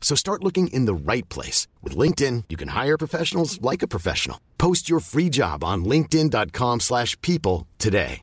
So 0.00 0.16
start 0.16 0.42
looking 0.42 0.66
in 0.68 0.86
the 0.86 0.94
right 0.94 1.28
place. 1.28 1.68
With 1.82 1.96
LinkedIn, 1.96 2.44
you 2.48 2.56
can 2.56 2.68
hire 2.68 2.98
professionals 2.98 3.62
like 3.62 3.82
a 3.84 3.88
professional. 3.88 4.40
Post 4.58 4.90
your 4.90 4.98
free 4.98 5.28
job 5.28 5.62
on 5.62 5.84
linkedin.com 5.84 6.80
slash 6.80 7.16
people 7.20 7.68
today. 7.78 8.22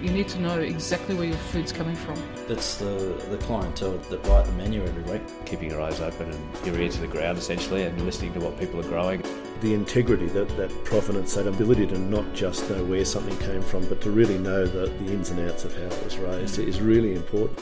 You 0.00 0.10
need 0.12 0.28
to 0.28 0.38
know 0.38 0.60
exactly 0.60 1.16
where 1.16 1.26
your 1.26 1.36
food's 1.36 1.72
coming 1.72 1.96
from. 1.96 2.14
That's 2.46 2.76
the, 2.76 3.20
the 3.30 3.38
clientele 3.38 3.98
that 3.98 4.24
write 4.28 4.46
the 4.46 4.52
menu 4.52 4.84
every 4.84 5.02
week. 5.02 5.22
keeping 5.44 5.70
your 5.70 5.82
eyes 5.82 6.00
open 6.00 6.30
and 6.30 6.66
your 6.66 6.80
ear 6.80 6.88
to 6.88 7.00
the 7.00 7.08
ground 7.08 7.36
essentially 7.36 7.82
and 7.82 8.00
listening 8.02 8.32
to 8.34 8.38
what 8.38 8.56
people 8.60 8.78
are 8.78 8.84
growing. 8.84 9.24
The 9.60 9.74
integrity, 9.74 10.26
that, 10.26 10.48
that 10.56 10.70
provenance, 10.84 11.34
that 11.34 11.46
ability 11.46 11.86
to 11.88 11.98
not 11.98 12.32
just 12.32 12.68
know 12.70 12.84
where 12.84 13.04
something 13.04 13.36
came 13.38 13.62
from, 13.62 13.86
but 13.88 14.00
to 14.02 14.10
really 14.10 14.38
know 14.38 14.66
the, 14.66 14.86
the 14.86 15.12
ins 15.12 15.30
and 15.30 15.48
outs 15.48 15.64
of 15.64 15.76
how 15.76 15.84
it 15.84 16.04
was 16.04 16.16
raised 16.18 16.58
mm. 16.58 16.66
is 16.66 16.80
really 16.80 17.14
important. 17.14 17.58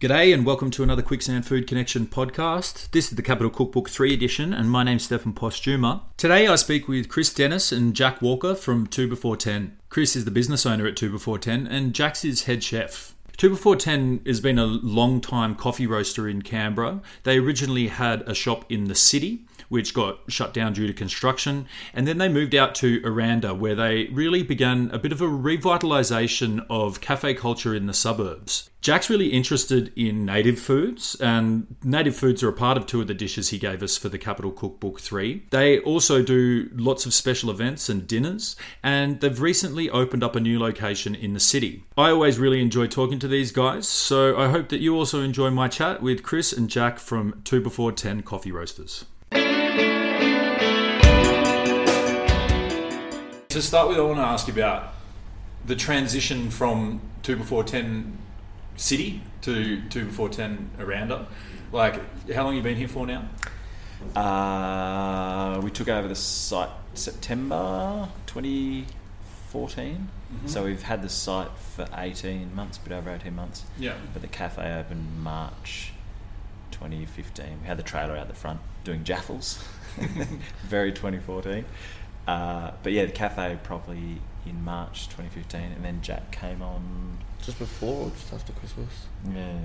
G'day 0.00 0.34
and 0.34 0.44
welcome 0.44 0.70
to 0.72 0.82
another 0.82 1.02
Quicksand 1.02 1.46
Food 1.46 1.68
Connection 1.68 2.06
podcast. 2.06 2.90
This 2.90 3.10
is 3.10 3.16
the 3.16 3.22
Capital 3.22 3.50
Cookbook 3.50 3.88
3 3.88 4.12
edition 4.12 4.52
and 4.52 4.68
my 4.68 4.82
name's 4.82 5.04
Stefan 5.04 5.32
Postuma. 5.32 6.00
Today 6.16 6.48
I 6.48 6.56
speak 6.56 6.88
with 6.88 7.08
Chris 7.08 7.32
Dennis 7.32 7.70
and 7.70 7.94
Jack 7.94 8.20
Walker 8.20 8.56
from 8.56 8.88
2 8.88 9.06
Before 9.06 9.36
10. 9.36 9.76
Chris 9.90 10.16
is 10.16 10.24
the 10.24 10.32
business 10.32 10.66
owner 10.66 10.88
at 10.88 10.96
2 10.96 11.10
Before 11.10 11.38
10 11.38 11.68
and 11.68 11.94
Jack's 11.94 12.22
his 12.22 12.44
head 12.44 12.64
chef. 12.64 13.14
2 13.36 13.50
Before 13.50 13.76
10 13.76 14.20
has 14.26 14.40
been 14.40 14.58
a 14.58 14.66
long 14.66 15.20
time 15.20 15.54
coffee 15.54 15.86
roaster 15.86 16.28
in 16.28 16.42
Canberra. 16.42 17.00
They 17.24 17.38
originally 17.38 17.88
had 17.88 18.22
a 18.28 18.34
shop 18.34 18.70
in 18.70 18.84
the 18.84 18.94
city 18.94 19.44
which 19.68 19.94
got 19.94 20.20
shut 20.28 20.52
down 20.54 20.72
due 20.72 20.86
to 20.86 20.92
construction. 20.92 21.66
And 21.94 22.06
then 22.06 22.18
they 22.18 22.28
moved 22.28 22.54
out 22.54 22.74
to 22.76 23.00
Aranda, 23.04 23.54
where 23.54 23.74
they 23.74 24.06
really 24.12 24.42
began 24.42 24.90
a 24.92 24.98
bit 24.98 25.12
of 25.12 25.20
a 25.20 25.26
revitalisation 25.26 26.64
of 26.68 27.00
cafe 27.00 27.34
culture 27.34 27.74
in 27.74 27.86
the 27.86 27.94
suburbs. 27.94 28.70
Jack's 28.82 29.08
really 29.08 29.28
interested 29.28 29.92
in 29.94 30.24
native 30.24 30.58
foods, 30.58 31.14
and 31.20 31.76
native 31.84 32.16
foods 32.16 32.42
are 32.42 32.48
a 32.48 32.52
part 32.52 32.76
of 32.76 32.84
two 32.84 33.00
of 33.00 33.06
the 33.06 33.14
dishes 33.14 33.50
he 33.50 33.58
gave 33.58 33.80
us 33.80 33.96
for 33.96 34.08
the 34.08 34.18
Capital 34.18 34.50
Cookbook 34.50 34.98
3. 34.98 35.44
They 35.50 35.78
also 35.78 36.20
do 36.20 36.68
lots 36.74 37.06
of 37.06 37.14
special 37.14 37.48
events 37.48 37.88
and 37.88 38.08
dinners, 38.08 38.56
and 38.82 39.20
they've 39.20 39.40
recently 39.40 39.88
opened 39.88 40.24
up 40.24 40.34
a 40.34 40.40
new 40.40 40.58
location 40.58 41.14
in 41.14 41.32
the 41.32 41.38
city. 41.38 41.84
I 41.96 42.10
always 42.10 42.40
really 42.40 42.60
enjoy 42.60 42.88
talking 42.88 43.20
to 43.20 43.28
these 43.28 43.52
guys, 43.52 43.86
so 43.86 44.36
I 44.36 44.48
hope 44.48 44.68
that 44.70 44.80
you 44.80 44.96
also 44.96 45.22
enjoy 45.22 45.50
my 45.50 45.68
chat 45.68 46.02
with 46.02 46.24
Chris 46.24 46.52
and 46.52 46.68
Jack 46.68 46.98
from 46.98 47.40
2 47.44 47.60
Before 47.60 47.92
10 47.92 48.22
Coffee 48.22 48.50
Roasters. 48.50 49.04
To 53.52 53.60
start 53.60 53.90
with, 53.90 53.98
I 53.98 54.00
want 54.00 54.16
to 54.16 54.22
ask 54.22 54.46
you 54.48 54.54
about 54.54 54.94
the 55.66 55.76
transition 55.76 56.48
from 56.48 57.02
two 57.22 57.36
before 57.36 57.62
ten 57.62 58.16
city 58.76 59.20
to 59.42 59.86
two 59.90 60.06
before 60.06 60.30
ten 60.30 60.70
Aranda. 60.78 61.26
Like, 61.70 62.30
how 62.30 62.44
long 62.44 62.56
you 62.56 62.62
been 62.62 62.78
here 62.78 62.88
for 62.88 63.06
now? 63.06 63.28
Uh, 64.16 65.60
we 65.60 65.70
took 65.70 65.88
over 65.88 66.08
the 66.08 66.14
site 66.14 66.70
September 66.94 68.08
2014. 68.24 70.08
So 70.46 70.64
we've 70.64 70.84
had 70.84 71.02
the 71.02 71.10
site 71.10 71.50
for 71.76 71.86
18 71.94 72.54
months, 72.54 72.78
a 72.78 72.80
bit 72.80 72.92
over 72.94 73.10
18 73.10 73.36
months. 73.36 73.64
Yeah. 73.78 73.96
But 74.14 74.22
the 74.22 74.28
cafe 74.28 74.62
opened 74.80 75.22
March 75.22 75.92
2015. 76.70 77.58
We 77.60 77.66
had 77.66 77.76
the 77.76 77.82
trailer 77.82 78.16
out 78.16 78.28
the 78.28 78.34
front 78.34 78.60
doing 78.82 79.04
jaffles. 79.04 79.62
Very 80.64 80.90
2014. 80.90 81.66
Uh, 82.26 82.70
but 82.82 82.92
yeah, 82.92 83.04
the 83.04 83.12
cafe 83.12 83.58
probably 83.62 84.18
in 84.46 84.64
March 84.64 85.06
2015, 85.08 85.60
and 85.60 85.84
then 85.84 86.00
Jack 86.02 86.30
came 86.30 86.62
on 86.62 87.18
Just 87.42 87.58
before 87.58 88.06
or 88.06 88.10
just 88.10 88.32
after 88.32 88.52
Christmas? 88.52 89.06
yeah, 89.32 89.58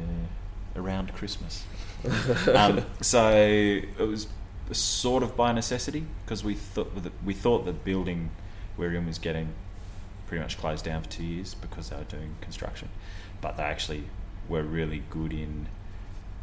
around 0.76 1.14
Christmas. 1.14 1.66
um, 2.54 2.84
so 3.02 3.32
it 3.32 3.98
was 4.00 4.28
sort 4.72 5.24
of 5.24 5.36
by 5.36 5.52
necessity 5.52 6.06
because 6.26 6.44
we 6.44 6.54
thought 6.54 7.02
that 7.02 7.12
we 7.24 7.34
thought 7.34 7.66
the 7.66 7.74
building 7.74 8.30
we're 8.76 8.94
in 8.94 9.08
was 9.08 9.18
getting 9.18 9.54
pretty 10.28 10.42
much 10.42 10.58
closed 10.58 10.86
down 10.86 11.02
for 11.02 11.10
two 11.10 11.24
years 11.24 11.54
because 11.56 11.90
they 11.90 11.96
were 11.96 12.04
doing 12.04 12.36
construction, 12.42 12.90
but 13.42 13.58
they 13.58 13.64
actually 13.64 14.04
were 14.50 14.64
really 14.64 15.04
good 15.10 15.34
in 15.34 15.68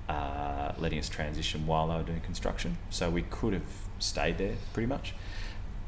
uh, 0.09 0.73
letting 0.79 0.99
us 0.99 1.09
transition 1.09 1.67
while 1.67 1.89
they 1.89 1.97
were 1.97 2.03
doing 2.03 2.21
construction. 2.21 2.77
So 2.91 3.11
we 3.11 3.23
could 3.23 3.53
have 3.53 3.63
stayed 3.99 4.39
there 4.39 4.57
pretty 4.73 4.87
much. 4.87 5.15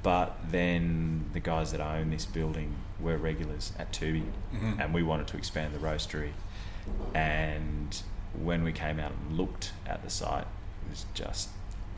But 0.03 0.37
then 0.51 1.31
the 1.33 1.41
guys 1.41 1.73
that 1.73 1.81
own 1.81 2.11
this 2.11 2.25
building 2.27 2.77
were 3.01 3.17
regulars 3.17 3.73
at 3.79 3.93
Tubi, 3.93 4.25
Mhm. 4.55 4.81
and 4.81 4.95
we 4.95 5.03
wanted 5.03 5.27
to 5.29 5.37
expand 5.37 5.75
the 5.75 5.79
roastery. 5.79 6.31
And 7.15 8.01
when 8.35 8.63
we 8.63 8.73
came 8.73 9.01
out 9.01 9.13
and 9.13 9.37
looked 9.37 9.73
at 9.87 10.03
the 10.03 10.11
site, 10.11 10.47
it 10.87 10.91
was 10.91 11.07
just 11.15 11.49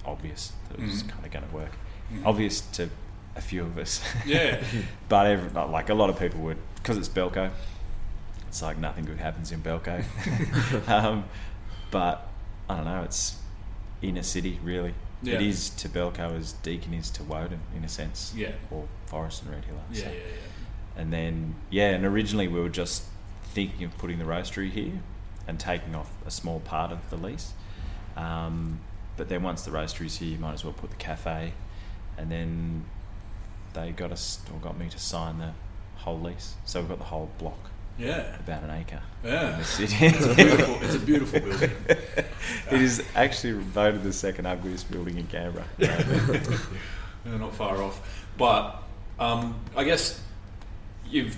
obvious 0.04 0.52
that 0.68 0.78
it 0.80 0.86
was 0.86 1.02
Mhm. 1.02 1.08
kind 1.10 1.24
of 1.26 1.30
going 1.32 1.46
to 1.48 1.54
work. 1.54 1.72
Mhm. 2.12 2.24
Obvious 2.26 2.60
to 2.72 2.88
a 3.36 3.40
few 3.40 3.62
of 3.62 3.76
us. 3.78 4.02
Yeah. 4.24 4.62
but 5.08 5.26
every, 5.26 5.50
like 5.50 5.90
a 5.90 5.94
lot 5.94 6.08
of 6.10 6.18
people 6.18 6.40
would, 6.40 6.58
because 6.76 6.96
it's 6.96 7.08
Belco. 7.08 7.50
It's 8.48 8.62
like 8.62 8.78
nothing 8.78 9.04
good 9.04 9.18
happens 9.18 9.52
in 9.52 9.60
Belco. 9.60 10.02
um, 10.88 11.24
but 11.90 12.26
I 12.68 12.76
don't 12.76 12.84
know. 12.86 13.02
It's 13.02 13.36
in 14.00 14.16
a 14.16 14.22
city, 14.22 14.58
really. 14.62 14.94
Yeah. 15.22 15.34
It 15.34 15.42
is 15.42 15.70
to 15.70 15.88
Belco 15.88 16.36
as 16.38 16.52
Deakin 16.52 16.94
is 16.94 17.10
to 17.10 17.24
Woden, 17.24 17.60
in 17.76 17.84
a 17.84 17.88
sense. 17.88 18.32
Yeah. 18.36 18.52
Or 18.70 18.86
Forrest 19.06 19.42
and 19.42 19.52
Red 19.52 19.64
Hill. 19.64 19.80
Yeah, 19.90 20.02
so. 20.02 20.06
yeah, 20.06 20.14
yeah. 20.14 21.00
And 21.00 21.12
then, 21.12 21.54
yeah, 21.70 21.90
and 21.90 22.04
originally 22.04 22.48
we 22.48 22.60
were 22.60 22.68
just 22.68 23.04
thinking 23.42 23.84
of 23.84 23.96
putting 23.98 24.18
the 24.18 24.24
roastery 24.24 24.70
here 24.70 25.00
and 25.46 25.58
taking 25.58 25.94
off 25.94 26.10
a 26.26 26.30
small 26.30 26.60
part 26.60 26.92
of 26.92 27.10
the 27.10 27.16
lease. 27.16 27.52
Um, 28.16 28.80
but 29.16 29.28
then 29.28 29.42
once 29.42 29.62
the 29.62 29.70
roastery's 29.70 30.18
here, 30.18 30.28
you 30.28 30.38
might 30.38 30.54
as 30.54 30.64
well 30.64 30.72
put 30.72 30.90
the 30.90 30.96
cafe. 30.96 31.54
And 32.16 32.30
then 32.30 32.84
they 33.74 33.90
got 33.90 34.12
us, 34.12 34.40
or 34.52 34.58
got 34.60 34.78
me 34.78 34.88
to 34.88 34.98
sign 34.98 35.38
the 35.38 35.52
whole 35.96 36.20
lease. 36.20 36.54
So 36.64 36.80
we've 36.80 36.88
got 36.88 36.98
the 36.98 37.04
whole 37.04 37.30
block, 37.38 37.70
Yeah. 37.98 38.36
about 38.36 38.62
an 38.62 38.70
acre 38.70 39.00
Yeah. 39.24 39.52
in 39.54 39.58
the 39.58 39.64
city. 39.64 39.96
It's 40.06 40.24
a 40.24 40.34
beautiful, 40.34 40.78
it's 40.82 40.94
a 40.94 40.98
beautiful 41.00 41.40
building. 41.40 41.70
it 41.88 42.80
is 42.80 43.02
actually 43.14 43.54
voted 43.54 44.02
the 44.04 44.12
second 44.12 44.46
ugliest 44.46 44.90
building 44.90 45.18
in 45.18 45.26
Canberra. 45.26 45.64
Not 47.24 47.54
far 47.54 47.82
off. 47.82 48.26
But 48.36 48.82
um, 49.18 49.56
I 49.76 49.84
guess 49.84 50.20
you've 51.10 51.36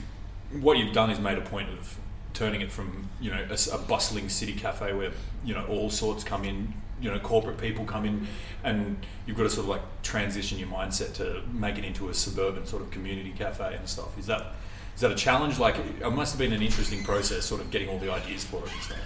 what 0.61 0.77
you've 0.79 0.93
done 0.93 1.11
is 1.11 1.19
made 1.21 1.39
a 1.39 1.43
point 1.43 1.69
of 1.71 1.97
turning 2.35 2.61
it 2.61 2.71
from 2.71 3.09
you 3.21 3.31
know 3.31 3.45
a, 3.51 3.75
a 3.75 3.79
bustling 3.79 4.29
city 4.29 4.53
cafe 4.53 4.93
where 4.93 5.13
you 5.45 5.55
know 5.55 5.65
all 5.67 5.91
sorts 5.91 6.23
come 6.25 6.45
in, 6.45 6.73
you 7.01 7.11
know 7.11 7.19
corporate 7.21 7.59
people 7.59 7.85
come 7.85 8.05
in, 8.05 8.27
and 8.65 8.97
you've 9.27 9.37
got 9.37 9.45
to 9.45 9.51
sort 9.51 9.65
of 9.65 9.69
like 9.71 10.03
transition 10.03 10.59
your 10.59 10.69
mindset 10.69 11.15
to 11.15 11.43
make 11.53 11.79
it 11.79 11.85
into 11.85 12.09
a 12.11 12.15
suburban 12.15 12.67
sort 12.67 12.83
of 12.83 12.91
community 12.91 13.33
cafe 13.37 13.75
and 13.77 13.89
stuff. 13.89 14.19
Is 14.19 14.27
that 14.27 14.47
is 14.95 15.01
that 15.01 15.11
a 15.11 15.15
challenge? 15.15 15.59
Like 15.59 15.77
it 15.79 16.11
must 16.13 16.33
have 16.33 16.39
been 16.39 16.53
an 16.53 16.63
interesting 16.63 17.03
process, 17.05 17.45
sort 17.47 17.61
of 17.61 17.71
getting 17.71 17.89
all 17.89 17.99
the 17.99 18.13
ideas 18.13 18.45
for 18.45 18.57
it 18.59 18.73
and 18.73 18.83
stuff. 18.83 18.99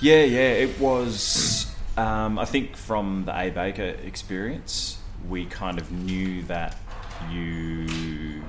Yeah, 0.00 0.22
yeah, 0.24 0.50
it 0.52 0.78
was. 0.80 1.74
Um, 1.96 2.38
I 2.38 2.44
think 2.44 2.76
from 2.76 3.24
the 3.24 3.36
A 3.38 3.50
Baker 3.50 3.96
experience, 4.04 4.98
we 5.28 5.46
kind 5.46 5.78
of 5.78 5.90
knew 5.90 6.42
that 6.44 6.76
you 7.30 8.42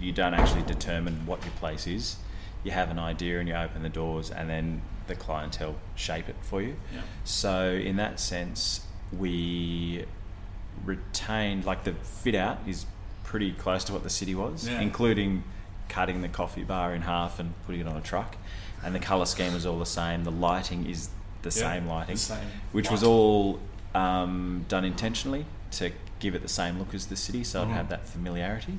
you 0.00 0.12
don't 0.12 0.34
actually 0.34 0.62
determine 0.62 1.26
what 1.26 1.42
your 1.44 1.52
place 1.54 1.86
is. 1.86 2.16
You 2.64 2.70
have 2.72 2.90
an 2.90 2.98
idea 2.98 3.40
and 3.40 3.48
you 3.48 3.54
open 3.54 3.82
the 3.82 3.88
doors, 3.88 4.30
and 4.30 4.48
then 4.50 4.82
the 5.06 5.14
clientele 5.14 5.76
shape 5.94 6.28
it 6.28 6.36
for 6.42 6.60
you. 6.60 6.76
Yeah. 6.94 7.00
So 7.24 7.70
in 7.70 7.96
that 7.96 8.20
sense, 8.20 8.82
we 9.16 10.04
retained 10.84 11.64
like 11.64 11.84
the 11.84 11.92
fit 11.94 12.34
out 12.34 12.58
is 12.66 12.86
pretty 13.24 13.52
close 13.52 13.84
to 13.84 13.92
what 13.92 14.02
the 14.02 14.10
city 14.10 14.34
was, 14.34 14.68
Yeah. 14.68 14.80
including 14.80 15.44
cutting 15.88 16.22
the 16.22 16.28
coffee 16.28 16.64
bar 16.64 16.94
in 16.94 17.02
half 17.02 17.38
and 17.38 17.54
putting 17.66 17.80
it 17.82 17.86
on 17.86 17.96
a 17.96 18.00
truck. 18.00 18.36
And 18.84 18.94
the 18.94 18.98
colour 19.00 19.26
scheme 19.26 19.54
is 19.54 19.66
all 19.66 19.78
the 19.78 19.86
same. 19.86 20.24
The 20.24 20.30
lighting 20.30 20.86
is 20.86 21.08
the 21.42 21.48
Yeah, 21.50 21.72
same 21.72 21.86
lighting, 21.86 22.14
the 22.14 22.20
same 22.20 22.46
which 22.72 22.90
was 22.90 23.02
all 23.02 23.60
um, 23.94 24.64
done 24.68 24.84
intentionally 24.84 25.46
to 25.72 25.90
give 26.20 26.34
it 26.34 26.42
the 26.42 26.48
same 26.48 26.78
look 26.78 26.94
as 26.94 27.06
the 27.06 27.16
city, 27.16 27.42
so 27.42 27.60
it'd 27.62 27.70
Mhm. 27.70 27.76
have 27.76 27.88
that 27.88 28.06
familiarity. 28.06 28.78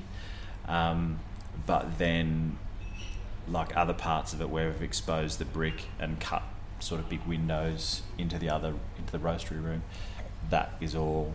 Um, 0.68 1.18
but 1.66 1.98
then, 1.98 2.58
like 3.48 3.76
other 3.76 3.92
parts 3.92 4.32
of 4.32 4.40
it, 4.40 4.48
where 4.50 4.68
we've 4.70 4.82
exposed 4.82 5.38
the 5.38 5.44
brick 5.44 5.86
and 5.98 6.20
cut 6.20 6.42
sort 6.78 7.00
of 7.00 7.08
big 7.08 7.24
windows 7.26 8.02
into 8.16 8.38
the 8.38 8.48
other 8.48 8.74
into 8.98 9.10
the 9.12 9.18
roastery 9.18 9.62
room, 9.62 9.82
that 10.48 10.72
is 10.80 10.94
all. 10.94 11.34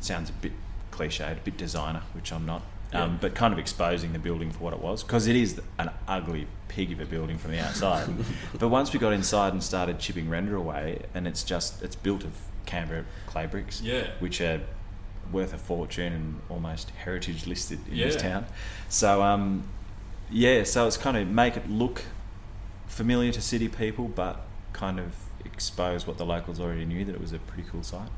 Sounds 0.00 0.30
a 0.30 0.32
bit 0.34 0.52
cliched, 0.92 1.32
a 1.32 1.40
bit 1.40 1.56
designer, 1.56 2.02
which 2.12 2.32
I'm 2.32 2.46
not. 2.46 2.62
Um, 2.92 3.12
Yeah. 3.12 3.18
but 3.20 3.34
kind 3.34 3.52
of 3.52 3.58
exposing 3.58 4.12
the 4.14 4.18
building 4.18 4.50
for 4.50 4.60
what 4.60 4.72
it 4.72 4.80
was 4.80 5.02
because 5.02 5.26
it 5.26 5.36
is 5.36 5.60
an 5.78 5.90
ugly 6.06 6.46
pig 6.68 6.90
of 6.92 7.00
a 7.00 7.04
building 7.04 7.36
from 7.36 7.50
the 7.52 7.58
outside. 7.60 8.08
but 8.58 8.68
once 8.68 8.92
we 8.92 8.98
got 8.98 9.12
inside 9.12 9.52
and 9.52 9.62
started 9.62 9.98
chipping 9.98 10.28
render 10.30 10.56
away, 10.56 11.02
and 11.14 11.26
it's 11.28 11.42
just 11.42 11.82
it's 11.82 11.96
built 11.96 12.24
of 12.24 12.32
Canberra 12.66 13.04
clay 13.26 13.46
bricks, 13.46 13.82
Yeah. 13.82 14.06
which 14.20 14.40
are 14.40 14.60
worth 15.30 15.52
a 15.52 15.58
fortune 15.58 16.12
and 16.14 16.40
almost 16.48 16.90
heritage 17.04 17.46
listed 17.46 17.78
in 17.90 17.98
this 17.98 18.16
town. 18.16 18.46
So 18.88 19.22
um, 19.22 19.64
yeah, 20.30 20.62
so 20.64 20.86
it's 20.86 20.96
kind 20.96 21.16
of 21.18 21.28
make 21.28 21.56
it 21.58 21.68
look 21.68 22.02
familiar 22.86 23.32
to 23.32 23.40
city 23.42 23.68
people, 23.68 24.08
but 24.08 24.46
kind 24.72 24.98
of 24.98 25.14
expose 25.44 26.06
what 26.06 26.16
the 26.18 26.24
locals 26.24 26.58
already 26.60 26.84
knew 26.86 27.04
that 27.04 27.14
it 27.14 27.20
was 27.20 27.32
a 27.32 27.38
pretty 27.38 27.68
cool 27.70 27.82
site. 27.82 28.08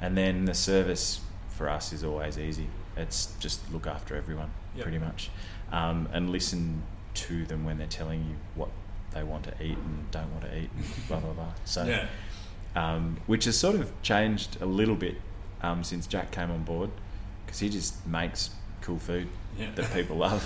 And 0.00 0.16
then 0.16 0.44
the 0.44 0.54
service 0.54 1.20
for 1.50 1.68
us 1.68 1.92
is 1.92 2.02
always 2.04 2.38
easy. 2.38 2.66
It's 2.98 3.32
just 3.40 3.60
look 3.72 3.86
after 3.86 4.16
everyone, 4.16 4.50
Yep. 4.74 4.82
pretty 4.82 4.98
much, 4.98 5.30
um, 5.72 6.08
and 6.12 6.30
listen 6.30 6.82
to 7.14 7.44
them 7.46 7.64
when 7.64 7.78
they're 7.78 7.86
telling 7.86 8.20
you 8.28 8.36
what 8.54 8.68
they 9.12 9.22
want 9.22 9.44
to 9.44 9.52
eat 9.62 9.76
and 9.78 10.10
don't 10.10 10.30
want 10.32 10.42
to 10.44 10.58
eat, 10.58 10.70
and 10.76 10.84
blah 11.08 11.20
blah 11.20 11.32
blah. 11.32 11.52
So 11.64 11.84
Yeah. 11.84 12.06
um, 12.76 13.16
which 13.26 13.44
has 13.46 13.56
sort 13.58 13.76
of 13.76 13.90
changed 14.02 14.60
a 14.60 14.66
little 14.66 14.94
bit 14.96 15.16
um, 15.62 15.82
since 15.84 16.06
Jack 16.06 16.30
came 16.30 16.50
on 16.50 16.62
board 16.64 16.90
because 17.46 17.60
he 17.60 17.68
just 17.68 18.06
makes 18.06 18.50
cool 18.82 18.98
food 18.98 19.28
Yeah. 19.58 19.70
that 19.74 19.92
people 19.92 20.16
love. 20.26 20.42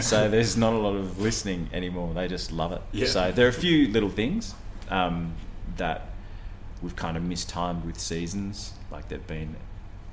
so 0.00 0.28
there's 0.28 0.56
not 0.56 0.72
a 0.72 0.78
lot 0.78 0.96
of 0.96 1.18
listening 1.20 1.70
anymore. 1.72 2.12
They 2.12 2.28
just 2.28 2.50
love 2.52 2.72
it. 2.72 2.82
Yeah. 2.92 3.06
So 3.06 3.32
there 3.32 3.46
are 3.46 3.50
a 3.50 3.52
few 3.52 3.88
little 3.88 4.10
things 4.10 4.54
um, 4.90 5.34
that 5.76 6.06
we've 6.82 6.96
kind 6.96 7.16
of 7.16 7.22
mistimed 7.22 7.84
with 7.84 7.98
seasons, 7.98 8.72
like 8.90 9.08
they've 9.08 9.26
been 9.26 9.56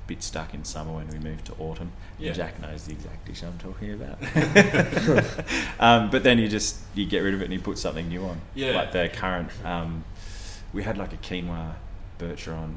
bit 0.08 0.22
stuck 0.22 0.54
in 0.54 0.64
summer 0.64 0.92
when 0.94 1.06
we 1.08 1.18
moved 1.18 1.44
to 1.44 1.54
autumn. 1.58 1.92
Yeah. 2.18 2.32
Jack 2.32 2.60
knows 2.60 2.86
the 2.86 2.92
exact 2.94 3.26
dish 3.26 3.44
I'm 3.44 3.58
talking 3.58 3.92
about. 3.92 4.18
um, 5.78 6.10
but 6.10 6.24
then 6.24 6.38
you 6.38 6.48
just 6.48 6.78
you 6.94 7.06
get 7.06 7.20
rid 7.20 7.34
of 7.34 7.42
it 7.42 7.44
and 7.44 7.52
you 7.52 7.60
put 7.60 7.78
something 7.78 8.08
new 8.08 8.24
on. 8.24 8.40
Yeah. 8.56 8.72
Like 8.72 8.90
the 8.92 9.08
current, 9.12 9.50
um, 9.64 10.04
we 10.72 10.82
had 10.82 10.98
like 10.98 11.12
a 11.12 11.16
quinoa 11.18 11.74
bergeron, 12.18 12.76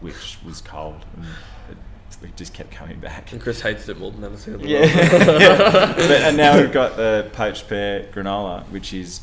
which 0.00 0.38
was 0.44 0.60
cold 0.62 1.04
and 1.16 1.26
it, 1.70 2.24
it 2.28 2.36
just 2.36 2.54
kept 2.54 2.70
coming 2.70 3.00
back. 3.00 3.32
And 3.32 3.40
Chris 3.40 3.60
hates 3.60 3.88
it 3.88 3.98
more 3.98 4.12
than 4.12 4.24
anything. 4.24 4.54
at 4.54 4.60
Yeah. 4.62 4.80
Yeah. 4.84 5.92
But, 5.96 6.10
and 6.10 6.36
now 6.36 6.58
we've 6.60 6.72
got 6.72 6.96
the 6.96 7.28
poached 7.32 7.68
pear 7.68 8.08
granola, 8.12 8.64
which 8.70 8.94
is 8.94 9.20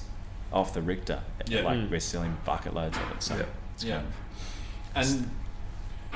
off 0.51 0.73
the 0.73 0.81
Richter. 0.81 1.21
Yeah. 1.47 1.61
Like 1.61 1.77
Mm. 1.79 1.89
we're 1.89 1.99
selling 2.01 2.37
bucket 2.45 2.73
loads 2.73 2.97
of 2.97 3.11
it. 3.11 3.23
So 3.23 3.35
Yeah. 3.37 3.43
it's 3.73 3.83
Yeah. 3.85 4.01
kind 4.01 4.07
of- 4.07 5.13
And 5.13 5.31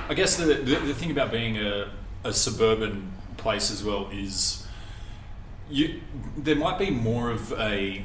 I 0.09 0.13
guess 0.13 0.35
the, 0.37 0.45
the, 0.45 0.75
the 0.75 0.93
thing 0.93 1.11
about 1.11 1.31
being 1.31 1.57
a, 1.57 1.89
a 2.23 2.33
suburban 2.33 3.11
place 3.37 3.71
as 3.71 3.83
well 3.83 4.09
is 4.11 4.67
you 5.69 6.01
there 6.37 6.55
might 6.55 6.77
be 6.77 6.89
more 6.89 7.31
of 7.31 7.53
a 7.53 8.03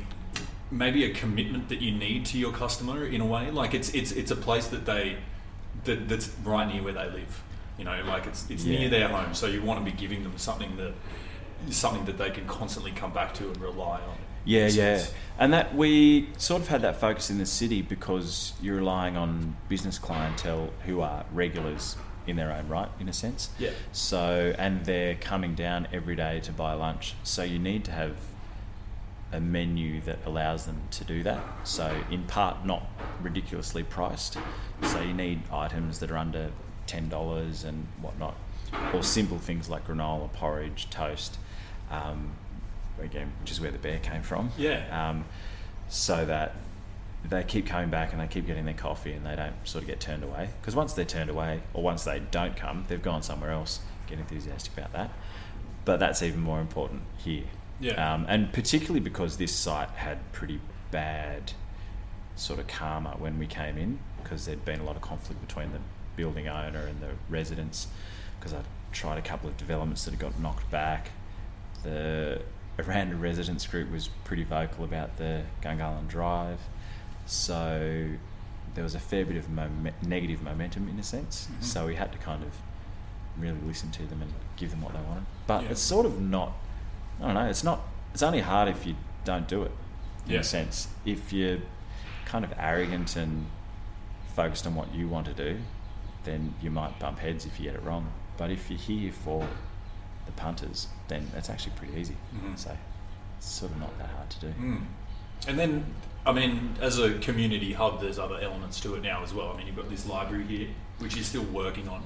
maybe 0.71 1.05
a 1.05 1.13
commitment 1.13 1.69
that 1.69 1.81
you 1.81 1.93
need 1.93 2.25
to 2.27 2.39
your 2.39 2.53
customer 2.53 3.05
in 3.05 3.21
a 3.21 3.27
way. 3.27 3.51
Like 3.51 3.75
it's 3.75 3.91
it's 3.91 4.13
it's 4.13 4.31
a 4.31 4.37
place 4.37 4.69
that 4.69 4.87
they 4.87 5.17
that, 5.85 6.09
that's 6.09 6.31
right 6.45 6.67
near 6.73 6.83
where 6.83 6.93
they 6.93 7.07
live. 7.11 7.43
You 7.79 7.85
know, 7.85 8.03
like 8.07 8.27
it's 8.27 8.49
it's 8.51 8.65
Yeah. 8.65 8.79
near 8.81 8.89
their 8.89 9.09
home, 9.09 9.35
so 9.35 9.47
you 9.47 9.63
want 9.63 9.85
to 9.85 9.91
be 9.91 9.97
giving 9.97 10.23
them 10.23 10.33
something 10.37 10.77
that 10.77 10.95
something 11.71 12.05
that 12.05 12.19
they 12.19 12.31
can 12.31 12.47
constantly 12.47 12.93
come 12.93 13.13
back 13.13 13.35
to 13.35 13.45
and 13.49 13.57
rely 13.61 14.01
on. 14.01 14.17
Yeah, 14.47 14.63
yeah. 14.69 14.69
sense. 14.69 15.15
And 15.39 15.53
that 15.53 15.75
we 15.77 16.31
sort 16.39 16.63
of 16.63 16.69
had 16.69 16.81
that 16.83 16.99
focus 16.99 17.29
in 17.29 17.37
the 17.37 17.47
city 17.47 17.83
because 17.83 18.55
you're 18.63 18.77
relying 18.77 19.17
on 19.17 19.57
business 19.69 19.99
clientele 19.99 20.71
who 20.87 21.03
are 21.03 21.27
regulars 21.33 21.97
in 22.27 22.37
their 22.37 22.51
own 22.51 22.69
right, 22.69 22.89
in 22.99 23.09
a 23.09 23.13
sense. 23.13 23.51
Yeah. 23.59 23.71
So, 23.93 24.55
and 24.59 24.85
they're 24.87 25.15
coming 25.15 25.55
down 25.55 25.89
every 25.93 26.17
day 26.17 26.41
to 26.41 26.53
buy 26.53 26.73
lunch. 26.73 27.15
So 27.23 27.43
you 27.43 27.59
need 27.59 27.85
to 27.85 27.93
have 27.93 28.17
a 29.33 29.41
menu 29.41 30.01
that 30.03 30.19
allows 30.25 30.67
them 30.67 30.81
to 30.93 31.05
do 31.05 31.23
that. 31.25 31.43
So, 31.65 32.03
in 32.11 32.25
part, 32.25 32.65
not 32.65 32.87
ridiculously 33.21 33.83
priced. 33.83 34.39
So 34.83 35.01
you 35.01 35.13
need 35.13 35.43
items 35.53 35.99
that 35.99 36.11
are 36.11 36.17
under 36.17 36.51
ten 36.87 37.09
dollars 37.09 37.65
and 37.65 37.87
whatnot, 38.01 38.37
or 38.95 39.03
simple 39.03 39.39
things 39.39 39.69
like 39.69 39.87
granola, 39.87 40.33
porridge, 40.33 40.89
toast. 40.91 41.39
Um, 41.91 42.33
again, 43.03 43.33
which 43.41 43.51
is 43.51 43.61
where 43.61 43.71
the 43.71 43.79
bear 43.79 43.99
came 43.99 44.23
from. 44.23 44.51
Yeah. 44.57 45.11
Um, 45.11 45.25
so 45.89 46.25
that 46.25 46.55
they 47.29 47.43
keep 47.45 47.67
coming 47.67 47.91
back 47.91 48.13
and 48.13 48.21
they 48.21 48.27
keep 48.27 48.47
getting 48.47 48.65
their 48.65 48.75
coffee 48.75 49.13
and 49.13 49.25
they 49.25 49.37
don't 49.37 49.55
sort 49.65 49.83
of 49.83 49.89
get 49.89 50.01
turned 50.01 50.23
away. 50.23 50.51
Because 50.61 50.77
once 50.77 50.93
they're 50.93 51.05
turned 51.05 51.31
away, 51.31 51.63
or 51.75 51.83
once 51.83 52.05
they 52.05 52.21
don't 52.31 52.57
come, 52.57 52.85
they've 52.89 53.03
gone 53.03 53.23
somewhere 53.23 53.51
else. 53.51 53.81
Get 54.07 54.19
enthusiastic 54.19 54.73
about 54.77 54.93
that. 54.93 55.11
But 55.85 55.99
that's 56.01 56.23
even 56.23 56.41
more 56.41 56.61
important 56.61 57.03
here. 57.19 57.45
Yeah. 57.81 58.15
Um, 58.15 58.27
and 58.29 58.53
particularly 58.53 59.01
because 59.01 59.37
this 59.37 59.53
site 59.53 59.91
had 59.91 60.33
pretty 60.33 60.61
bad 60.91 61.53
sort 62.35 62.59
of 62.59 62.67
karma 62.67 63.17
when 63.19 63.39
we 63.39 63.47
came 63.47 63.77
in, 63.79 63.99
because 64.23 64.47
there'd 64.47 64.65
been 64.65 64.81
a 64.81 64.85
lot 64.85 64.97
of 64.97 65.03
conflict 65.03 65.41
between 65.47 65.73
the 65.73 65.81
building 66.17 66.49
owner 66.49 66.87
and 66.87 67.01
the 67.01 67.11
residents. 67.29 67.89
Because 68.39 68.53
I 68.53 68.63
tried 68.93 69.19
a 69.19 69.23
couple 69.23 69.49
of 69.49 69.57
developments 69.57 70.05
that 70.05 70.13
had 70.13 70.21
got 70.21 70.39
knocked 70.39 70.71
back. 70.71 71.11
The 71.83 72.43
Aranda 72.79 73.17
residents 73.17 73.67
group 73.67 73.91
was 73.91 74.09
pretty 74.25 74.45
vocal 74.45 74.85
about 74.85 75.17
the 75.17 75.43
Gungahlin 75.63 76.09
Drive, 76.09 76.61
so 77.25 78.11
there 78.75 78.85
was 78.85 78.95
a 78.95 79.01
fair 79.01 79.25
bit 79.25 79.37
of 79.37 79.49
mom- 79.49 79.89
negative 80.03 80.43
momentum 80.43 80.89
in 80.89 80.99
a 80.99 81.03
sense. 81.03 81.49
Mhm. 81.51 81.65
So 81.65 81.87
we 81.87 81.95
had 81.97 82.13
to 82.13 82.19
kind 82.19 82.43
of 82.43 82.51
really 83.39 83.59
listen 83.67 83.91
to 83.93 84.07
them 84.07 84.21
and 84.23 84.33
give 84.57 84.71
them 84.71 84.83
what 84.83 84.93
they 84.93 85.01
wanted. 85.01 85.25
But 85.47 85.63
Yeah. 85.65 85.71
it's 85.71 85.81
sort 85.81 86.05
of 86.07 86.21
not. 86.21 86.53
I 87.21 87.27
don't 87.27 87.35
know. 87.35 87.47
It's 87.47 87.65
not. 87.65 87.81
It's 88.13 88.23
only 88.23 88.41
hard 88.41 88.69
if 88.69 88.87
you 88.87 88.97
don't 89.25 89.49
do 89.49 89.63
it. 89.63 89.73
In 90.27 90.33
Yeah. 90.33 90.41
a 90.41 90.45
sense, 90.45 90.89
if 91.05 91.33
you're 91.33 91.59
kind 92.27 92.45
of 92.45 92.53
arrogant 92.59 93.17
and 93.17 93.47
focused 94.35 94.67
on 94.67 94.75
what 94.75 94.93
you 94.95 95.09
want 95.09 95.27
to 95.27 95.35
do, 95.35 95.61
then 96.25 96.55
you 96.61 96.71
might 96.71 96.99
bump 96.99 97.21
heads 97.21 97.47
if 97.47 97.59
you 97.59 97.67
get 97.67 97.75
it 97.77 97.83
wrong. 97.83 98.09
But 98.37 98.51
if 98.51 98.69
you're 98.71 98.79
here 98.79 99.13
for 99.13 99.47
the 100.27 100.33
punters, 100.33 100.89
then 101.09 101.31
it's 101.37 101.49
actually 101.51 101.73
pretty 101.77 101.99
easy. 101.99 102.17
Mhm. 102.35 102.59
So 102.59 102.77
it's 103.39 103.49
sort 103.49 103.73
of 103.73 103.79
not 103.81 103.97
that 103.99 104.11
hard 104.11 104.31
to 104.31 104.41
do. 104.41 104.49
Mm. 104.61 104.83
And 105.49 105.59
then, 105.59 105.95
I 106.25 106.33
mean, 106.33 106.75
as 106.81 106.99
a 106.99 107.15
community 107.19 107.73
hub, 107.73 108.01
there's 108.01 108.19
other 108.19 108.39
elements 108.41 108.81
to 108.81 108.95
it 108.97 109.03
now 109.03 109.23
as 109.23 109.33
well. 109.33 109.53
I 109.53 109.57
mean, 109.57 109.67
you've 109.67 109.77
got 109.77 109.89
this 109.91 110.07
library 110.07 110.45
here, 110.45 110.69
which 110.99 111.15
you're 111.15 111.25
still 111.25 111.45
working 111.45 111.89
on 111.89 112.03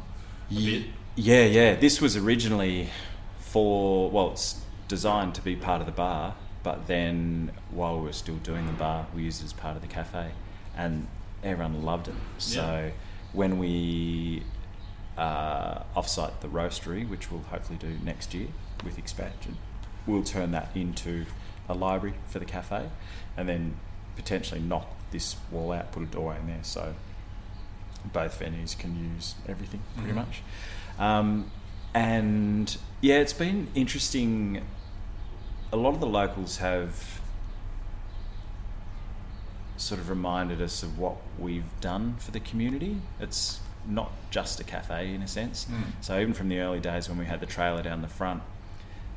a 0.50 0.54
Ye- 0.54 0.80
bit. 0.82 0.90
Yeah, 1.16 1.44
yeah. 1.44 1.74
This 1.74 2.00
was 2.00 2.16
originally 2.16 2.90
for 3.38 4.10
well, 4.10 4.32
it's 4.32 4.60
designed 4.88 5.34
to 5.36 5.42
be 5.42 5.56
part 5.56 5.80
of 5.80 5.86
the 5.86 5.92
bar, 5.92 6.34
but 6.62 6.86
then 6.86 7.52
while 7.70 7.98
we 7.98 8.04
were 8.04 8.12
still 8.12 8.36
doing 8.36 8.66
the 8.66 8.72
bar, 8.72 9.06
we 9.14 9.22
used 9.22 9.40
it 9.42 9.46
as 9.46 9.52
part 9.52 9.76
of 9.76 9.82
the 9.82 9.88
cafe, 9.88 10.32
and 10.76 11.06
everyone 11.42 11.82
loved 11.82 12.08
it. 12.08 12.14
So 12.38 12.92
when 13.32 13.58
we 13.58 14.42
uh, 15.16 15.82
offsite 15.96 16.40
the 16.40 16.48
roastery, 16.48 17.08
which 17.08 17.30
we'll 17.30 17.42
hopefully 17.42 17.78
do 17.78 17.98
next 18.02 18.32
year 18.34 18.48
with 18.84 18.98
expansion, 18.98 19.58
we'll 20.06 20.22
turn 20.24 20.50
that 20.52 20.70
into 20.74 21.26
a 21.68 21.74
library 21.74 22.16
for 22.28 22.38
the 22.38 22.44
cafe, 22.44 22.88
and 23.36 23.48
then 23.48 23.76
potentially 24.16 24.60
knock 24.60 24.88
this 25.10 25.36
wall 25.50 25.72
out, 25.72 25.92
put 25.92 26.02
a 26.02 26.06
doorway 26.06 26.38
in 26.38 26.46
there, 26.46 26.62
so 26.62 26.94
both 28.12 28.40
venues 28.40 28.76
can 28.78 28.96
use 29.14 29.34
everything 29.46 29.82
pretty 29.96 30.12
Mhm. 30.12 30.16
much. 30.16 30.42
Um, 30.98 31.50
and 31.94 32.76
yeah, 33.00 33.16
it's 33.16 33.32
been 33.32 33.68
interesting. 33.74 34.62
A 35.72 35.76
lot 35.76 35.94
of 35.94 36.00
the 36.00 36.06
locals 36.06 36.58
have 36.58 37.20
sort 39.76 40.00
of 40.00 40.08
reminded 40.10 40.60
us 40.60 40.82
of 40.82 40.98
what 40.98 41.16
we've 41.38 41.78
done 41.80 42.16
for 42.18 42.30
the 42.30 42.40
community. 42.40 43.00
It's 43.18 43.60
not 43.86 44.12
just 44.30 44.60
a 44.60 44.64
cafe 44.64 45.14
in 45.14 45.22
a 45.22 45.28
sense. 45.28 45.66
Mm. 45.66 45.82
So 46.00 46.18
even 46.20 46.34
from 46.34 46.48
the 46.48 46.60
early 46.60 46.80
days 46.80 47.08
when 47.08 47.18
we 47.18 47.26
had 47.26 47.40
the 47.40 47.46
trailer 47.46 47.82
down 47.82 48.02
the 48.02 48.08
front, 48.08 48.42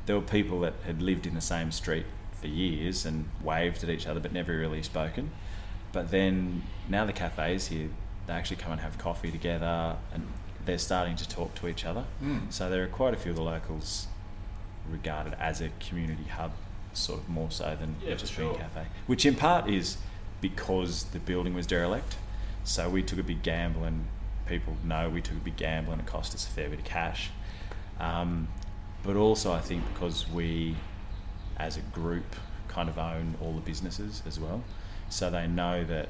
there 0.06 0.16
were 0.16 0.22
people 0.22 0.60
that 0.60 0.74
had 0.84 1.00
lived 1.00 1.26
in 1.26 1.34
the 1.34 1.40
same 1.40 1.70
street 1.70 2.06
for 2.32 2.46
years 2.46 3.06
and 3.06 3.28
waved 3.42 3.82
at 3.82 3.90
each 3.90 4.06
other 4.06 4.20
but 4.20 4.32
never 4.32 4.56
really 4.56 4.82
spoken. 4.82 5.30
But 5.92 6.10
then 6.10 6.62
now 6.88 7.04
the 7.04 7.12
cafe 7.12 7.54
is 7.54 7.68
here, 7.68 7.88
they 8.26 8.32
actually 8.32 8.56
come 8.56 8.72
and 8.72 8.80
have 8.80 8.98
coffee 8.98 9.30
together 9.30 9.96
and 10.12 10.26
they're 10.64 10.78
starting 10.78 11.16
to 11.16 11.28
talk 11.28 11.54
to 11.56 11.68
each 11.68 11.84
other. 11.84 12.04
Mm. 12.22 12.52
So 12.52 12.70
there 12.70 12.82
are 12.82 12.88
quite 12.88 13.14
a 13.14 13.16
few 13.16 13.30
of 13.30 13.36
the 13.36 13.42
locals 13.42 14.06
regarded 14.90 15.34
as 15.38 15.60
a 15.60 15.70
community 15.80 16.24
hub, 16.24 16.52
sort 16.92 17.20
of 17.20 17.28
more 17.28 17.50
so 17.50 17.76
than 17.78 17.96
Yeah, 18.04 18.14
just 18.14 18.32
for 18.32 18.42
being 18.42 18.54
a 18.54 18.58
cafe. 18.58 18.86
Which 19.06 19.26
in 19.26 19.34
part 19.34 19.68
is 19.68 19.98
because 20.40 21.04
the 21.04 21.18
building 21.18 21.54
was 21.54 21.66
derelict. 21.66 22.16
So 22.64 22.88
we 22.88 23.02
took 23.02 23.18
a 23.18 23.22
big 23.22 23.42
gamble, 23.42 23.84
and 23.84 24.06
people 24.46 24.76
know 24.84 25.08
we 25.08 25.20
took 25.20 25.36
a 25.36 25.40
big 25.40 25.56
gamble, 25.56 25.92
and 25.92 26.00
it 26.00 26.06
cost 26.06 26.34
us 26.34 26.46
a 26.46 26.50
fair 26.50 26.68
bit 26.68 26.80
of 26.80 26.84
cash. 26.84 27.30
Um, 27.98 28.48
but 29.02 29.16
also, 29.16 29.52
I 29.52 29.60
think 29.60 29.82
because 29.92 30.28
we, 30.28 30.76
as 31.56 31.76
a 31.76 31.80
group, 31.80 32.36
kind 32.68 32.88
of 32.88 32.98
own 32.98 33.36
all 33.40 33.52
the 33.52 33.60
businesses 33.60 34.22
as 34.26 34.40
well, 34.40 34.62
so 35.08 35.30
they 35.30 35.46
know 35.46 35.84
that 35.84 36.08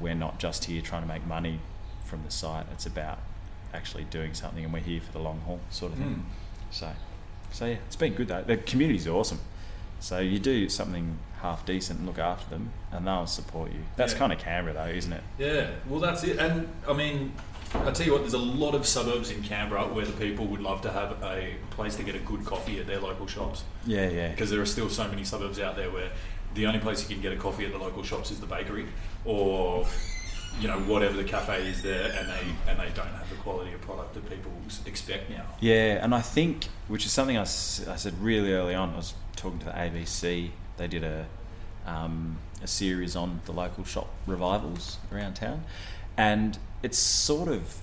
we're 0.00 0.14
not 0.14 0.38
just 0.38 0.64
here 0.64 0.82
trying 0.82 1.02
to 1.02 1.08
make 1.08 1.26
money 1.26 1.60
from 2.04 2.22
the 2.24 2.30
site. 2.30 2.66
It's 2.72 2.86
about 2.86 3.18
actually 3.72 4.04
doing 4.04 4.34
something, 4.34 4.64
and 4.64 4.72
we're 4.72 4.80
here 4.80 5.00
for 5.00 5.12
the 5.12 5.20
long 5.20 5.40
haul, 5.40 5.60
sort 5.70 5.92
of 5.92 5.98
thing. 5.98 6.26
So, 6.70 6.90
so 7.52 7.66
yeah, 7.66 7.76
it's 7.86 7.96
been 7.96 8.14
good 8.14 8.28
though. 8.28 8.42
The 8.42 8.56
community's 8.56 9.06
awesome. 9.06 9.40
So 10.00 10.18
you 10.18 10.38
do 10.38 10.68
something 10.68 11.18
half 11.44 11.66
decent 11.66 11.98
and 11.98 12.08
look 12.08 12.18
after 12.18 12.48
them, 12.48 12.70
and 12.90 13.06
they'll 13.06 13.26
support 13.26 13.70
you. 13.70 13.80
That's 13.96 14.14
Yeah. 14.14 14.18
kind 14.18 14.32
of 14.32 14.38
Canberra 14.38 14.72
though, 14.74 14.86
isn't 14.96 15.12
it? 15.12 15.22
Yeah, 15.38 15.66
well, 15.86 16.00
that's 16.00 16.24
it. 16.24 16.38
And 16.38 16.66
I 16.88 16.94
mean, 16.94 17.34
I 17.74 17.90
tell 17.90 18.06
you 18.06 18.12
what, 18.12 18.22
there's 18.22 18.32
a 18.34 18.38
lot 18.38 18.74
of 18.74 18.86
suburbs 18.86 19.30
in 19.30 19.42
Canberra 19.42 19.82
where 19.88 20.06
the 20.06 20.12
people 20.12 20.46
would 20.46 20.62
love 20.62 20.80
to 20.82 20.90
have 20.90 21.22
a 21.22 21.56
place 21.70 21.96
to 21.96 22.02
get 22.02 22.14
a 22.14 22.18
good 22.20 22.44
coffee 22.46 22.80
at 22.80 22.86
their 22.86 22.98
local 23.00 23.26
shops 23.26 23.64
Yeah, 23.84 24.08
yeah. 24.08 24.28
because 24.30 24.48
there 24.50 24.60
are 24.60 24.66
still 24.66 24.88
so 24.88 25.06
many 25.08 25.22
suburbs 25.24 25.58
out 25.60 25.76
there 25.76 25.90
where 25.90 26.10
the 26.54 26.66
only 26.66 26.78
place 26.78 27.02
you 27.02 27.08
can 27.14 27.20
get 27.20 27.32
a 27.32 27.36
coffee 27.36 27.66
at 27.66 27.72
the 27.72 27.78
local 27.78 28.02
shops 28.02 28.30
is 28.30 28.40
the 28.40 28.46
bakery 28.46 28.86
or 29.26 29.86
you 30.60 30.68
know 30.68 30.78
whatever 30.80 31.16
the 31.16 31.24
cafe 31.24 31.66
is 31.66 31.82
there, 31.82 32.04
and 32.18 32.28
they 32.28 32.70
and 32.70 32.78
they 32.78 32.88
don't 32.94 33.08
have 33.20 33.28
the 33.28 33.34
quality 33.36 33.72
of 33.72 33.80
product 33.82 34.14
that 34.14 34.28
people 34.30 34.52
expect 34.86 35.28
now. 35.28 35.44
Yeah, 35.60 36.02
and 36.04 36.14
I 36.14 36.20
think, 36.22 36.66
which 36.88 37.04
is 37.04 37.12
something 37.12 37.36
I, 37.36 37.42
I 37.42 37.44
said 37.44 38.14
really 38.22 38.52
early 38.52 38.74
on, 38.74 38.90
I 38.94 38.96
was 38.96 39.14
talking 39.36 39.58
to 39.58 39.64
the 39.66 39.72
ABC. 39.72 40.50
They 40.76 40.88
did 40.88 41.04
a, 41.04 41.26
um, 41.86 42.38
a 42.62 42.66
series 42.66 43.14
on 43.16 43.40
the 43.44 43.52
local 43.52 43.84
shop 43.84 44.08
revivals 44.26 44.98
around 45.12 45.34
town, 45.34 45.64
and 46.16 46.58
it's 46.82 46.98
sort 46.98 47.48
of 47.48 47.78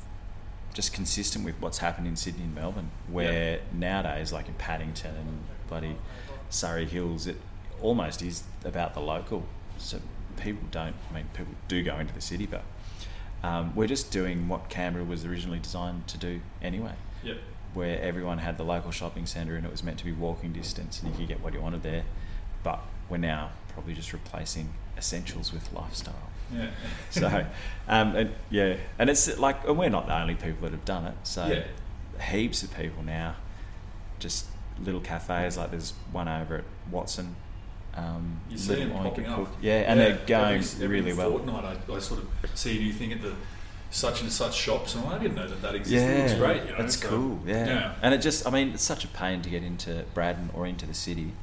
just 0.74 0.94
consistent 0.94 1.44
with 1.44 1.56
what's 1.60 1.80
happened 1.80 2.08
in 2.08 2.16
Sydney 2.16 2.44
and 2.44 2.56
Melbourne, 2.56 2.92
where 3.10 3.60
nowadays, 3.74 4.32
like 4.32 4.48
in 4.48 4.54
Paddington 4.56 5.16
and 5.16 5.44
bloody 5.68 5.98
Surry 6.50 6.86
Hills, 6.86 7.28
it 7.28 7.38
almost 7.82 8.22
is 8.22 8.44
about 8.64 8.94
the 8.94 9.02
local. 9.02 9.44
So 9.78 10.00
people 10.38 10.68
don't, 10.72 10.96
I 11.10 11.14
mean, 11.16 11.26
people 11.34 11.54
do 11.68 11.84
go 11.84 11.98
into 12.00 12.14
the 12.14 12.22
city, 12.22 12.46
but 12.46 12.64
um, 13.44 13.76
we're 13.76 13.88
just 13.88 14.12
doing 14.12 14.48
what 14.48 14.70
Canberra 14.70 15.04
was 15.04 15.26
originally 15.26 15.60
designed 15.60 16.08
to 16.08 16.18
do 16.18 16.42
anyway 16.62 16.94
Yep. 17.24 17.38
where 17.74 18.00
everyone 18.00 18.38
had 18.38 18.58
the 18.58 18.64
local 18.64 18.92
shopping 18.92 19.26
centre 19.26 19.56
and 19.56 19.66
it 19.66 19.72
was 19.72 19.84
meant 19.84 19.98
to 19.98 20.06
be 20.06 20.12
walking 20.12 20.54
distance 20.54 21.02
and 21.02 21.12
you 21.12 21.18
could 21.18 21.28
get 21.28 21.42
what 21.42 21.54
you 21.54 21.60
wanted 21.62 21.82
there. 21.84 22.04
But 22.64 22.80
we're 23.10 23.18
now 23.18 23.52
probably 23.74 23.94
just 23.94 24.14
replacing 24.14 24.70
essentials 24.98 25.52
with 25.54 25.72
lifestyle. 25.74 26.16
Yeah. 26.54 26.70
So, 27.12 27.46
um, 27.88 28.16
and 28.16 28.32
yeah, 28.50 28.76
and 29.00 29.10
it's 29.10 29.38
like, 29.40 29.66
and 29.68 29.78
we're 29.78 29.90
not 29.90 30.08
the 30.08 30.18
only 30.20 30.36
people 30.36 30.62
that 30.64 30.72
have 30.72 30.86
done 30.86 31.06
it. 31.06 31.16
So, 31.24 31.46
Yeah. 31.48 32.24
heaps 32.24 32.64
of 32.64 32.76
people 32.76 33.04
now, 33.04 33.36
just 34.20 34.46
little 34.84 35.02
cafes. 35.02 35.58
Like 35.58 35.72
there's 35.72 35.94
one 36.12 36.28
over 36.28 36.58
at 36.58 36.64
Watson. 36.90 37.36
Um, 37.96 38.40
You 38.50 38.58
see 38.58 38.76
them 38.76 38.92
popping 38.92 39.26
up. 39.26 39.36
Cook. 39.38 39.50
Yeah, 39.62 39.80
and 39.88 40.00
they're 40.00 40.20
going 40.26 40.60
every, 40.60 40.84
every 40.86 41.02
really 41.02 41.14
well. 41.14 41.32
Fortnight, 41.32 41.66
I, 41.66 41.94
I 41.94 42.00
sort 42.00 42.22
of 42.22 42.30
see 42.58 42.78
a 42.78 42.82
new 42.82 42.94
thing 42.94 43.12
at 43.14 43.22
the 43.22 43.34
such 43.90 44.22
and 44.22 44.32
such 44.32 44.56
shops, 44.56 44.96
and 44.96 45.06
I 45.06 45.18
didn't 45.20 45.36
know 45.36 45.48
that 45.48 45.62
that 45.62 45.76
existed. 45.76 46.06
Yeah, 46.06 46.12
it 46.16 46.24
looks 46.28 46.40
great. 46.40 46.64
You 46.66 46.78
know, 46.78 46.86
it's 46.86 46.98
so- 46.98 47.10
cool. 47.10 47.40
Yeah. 47.46 47.66
yeah. 47.66 47.94
and 48.02 48.14
it 48.14 48.20
just, 48.20 48.48
I 48.48 48.50
mean, 48.50 48.70
it's 48.70 48.84
such 48.84 49.04
a 49.04 49.10
pain 49.10 49.42
to 49.42 49.50
get 49.50 49.64
into 49.64 50.06
Braddon 50.14 50.50
or 50.54 50.66
into 50.66 50.86
the 50.86 50.94
city. 50.94 51.34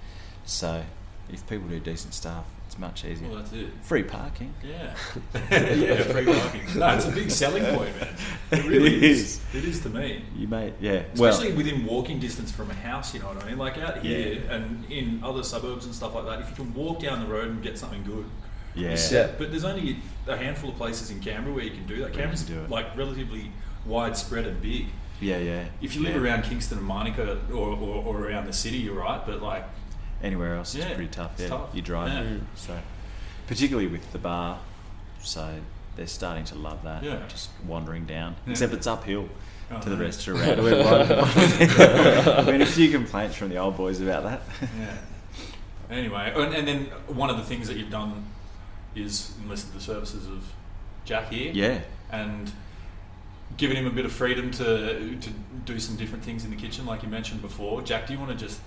So, 0.46 0.82
if 1.30 1.47
people 1.47 1.68
do 1.68 1.80
decent 1.80 2.14
stuff, 2.14 2.44
it's 2.66 2.78
much 2.78 3.04
easier. 3.04 3.28
Well, 3.28 3.38
that's 3.38 3.52
it. 3.52 3.68
Free 3.82 4.02
parking. 4.02 4.54
Yeah, 4.62 4.94
yeah, 5.50 6.02
free 6.02 6.26
parking. 6.26 6.78
No, 6.78 6.88
it's 6.94 7.06
a 7.06 7.11
big 7.11 7.30
selling 7.30 7.64
point, 7.76 7.99
man. 7.99 8.14
It 8.50 8.64
really 8.64 8.97
It 8.97 9.02
is. 9.04 9.20
is. 9.20 9.54
It 9.54 9.64
is 9.64 9.80
to 9.80 9.88
me. 9.88 10.25
You 10.37 10.49
may, 10.49 10.73
yeah. 10.80 11.04
Especially 11.14 11.49
well, 11.49 11.56
within 11.56 11.87
walking 11.87 12.18
distance 12.18 12.50
from 12.50 12.70
a 12.70 12.75
house, 12.75 13.14
you 13.14 13.20
know 13.20 13.28
what 13.28 13.42
I 13.42 13.49
mean? 13.49 13.58
Like 13.58 13.78
out 13.78 13.99
here 13.99 14.42
and 14.50 14.85
in 14.90 15.23
other 15.25 15.42
suburbs 15.42 15.87
and 15.87 15.94
stuff 15.94 16.14
like 16.14 16.26
that, 16.26 16.40
if 16.40 16.50
you 16.50 16.56
can 16.56 16.75
walk 16.75 17.00
down 17.00 17.20
the 17.20 17.26
road 17.26 17.49
and 17.49 17.62
get 17.62 17.78
something 17.78 18.02
good, 18.04 18.26
yeah. 18.75 18.94
you're. 18.97 19.38
But 19.38 19.50
there's 19.50 19.64
only 19.64 19.99
a 20.26 20.37
handful 20.37 20.70
of 20.70 20.76
places 20.76 21.11
in 21.11 21.20
Canberra 21.20 21.54
where 21.54 21.64
you 21.64 21.70
can 21.70 21.87
do 21.87 21.97
that. 21.97 22.11
Where 22.11 22.12
Canberra's 22.12 22.44
can 22.44 22.54
do 22.54 22.61
it. 22.62 22.70
like 22.70 22.97
relatively 22.97 23.50
widespread 23.87 24.47
and 24.47 24.61
big. 24.61 24.87
Yeah, 25.20 25.38
yeah. 25.38 25.64
If 25.80 25.97
you 25.97 26.02
live 26.02 26.14
yeah. 26.14 26.23
around 26.23 26.42
Kingston 26.42 26.78
and 26.78 26.87
Manuka 26.87 27.40
or, 27.50 27.76
or, 27.76 28.04
or 28.04 28.26
around 28.26 28.47
the 28.47 28.52
city, 28.52 28.78
you're 28.78 29.00
right. 29.00 29.25
But 29.25 29.42
like, 29.42 29.64
anywhere 30.22 30.56
else, 30.56 30.75
Yeah, 30.75 30.87
it's 30.87 30.94
pretty 30.94 31.10
tough. 31.10 31.32
it's 31.32 31.42
Yeah, 31.42 31.48
tough. 31.48 31.68
you 31.75 31.82
drive. 31.82 32.12
Yeah. 32.12 32.37
So, 32.56 32.78
particularly 33.46 33.88
with 33.88 34.12
the 34.12 34.18
bar, 34.18 34.58
so 35.22 35.60
they're 35.96 36.06
starting 36.06 36.44
to 36.46 36.54
love 36.54 36.82
that. 36.84 37.02
Yeah. 37.02 37.20
Just 37.28 37.50
wandering 37.66 38.04
down, 38.06 38.37
Yeah. 38.46 38.52
except 38.52 38.72
it's 38.72 38.87
uphill. 38.87 39.28
Oh, 39.70 39.78
to 39.80 39.90
the 39.90 39.96
no. 39.96 40.02
restaurant. 40.04 40.58
We're 40.62 40.82
one- 40.82 41.12
I 42.46 42.50
mean, 42.50 42.62
a 42.62 42.66
few 42.66 42.90
complaints 42.90 43.37
from 43.37 43.50
the 43.50 43.58
old 43.58 43.76
boys 43.76 44.00
about 44.00 44.22
that. 44.25 44.40
yeah. 44.78 44.96
Anyway, 45.90 46.32
and, 46.34 46.54
and 46.54 46.66
then 46.68 46.84
one 47.06 47.28
of 47.30 47.37
the 47.37 47.42
things 47.44 47.68
that 47.68 47.76
you've 47.76 47.90
done 47.90 48.25
is 48.94 49.34
enlisted 49.42 49.75
the 49.75 49.80
services 49.80 50.26
of 50.26 50.42
Jack 51.04 51.30
here. 51.30 51.52
Yeah. 51.54 51.80
and 52.10 52.50
giving 53.56 53.76
him 53.76 53.87
a 53.87 53.90
bit 53.90 54.04
of 54.04 54.12
freedom 54.12 54.50
to 54.52 55.16
to 55.20 55.30
do 55.64 55.78
some 55.80 55.96
different 55.96 56.22
things 56.25 56.44
in 56.44 56.50
the 56.50 56.56
kitchen, 56.56 56.84
like 56.87 57.02
you 57.02 57.08
mentioned 57.08 57.40
before. 57.42 57.80
Jack, 57.82 58.06
do 58.06 58.12
you 58.12 58.18
want 58.18 58.30
to 58.30 58.37
just 58.37 58.60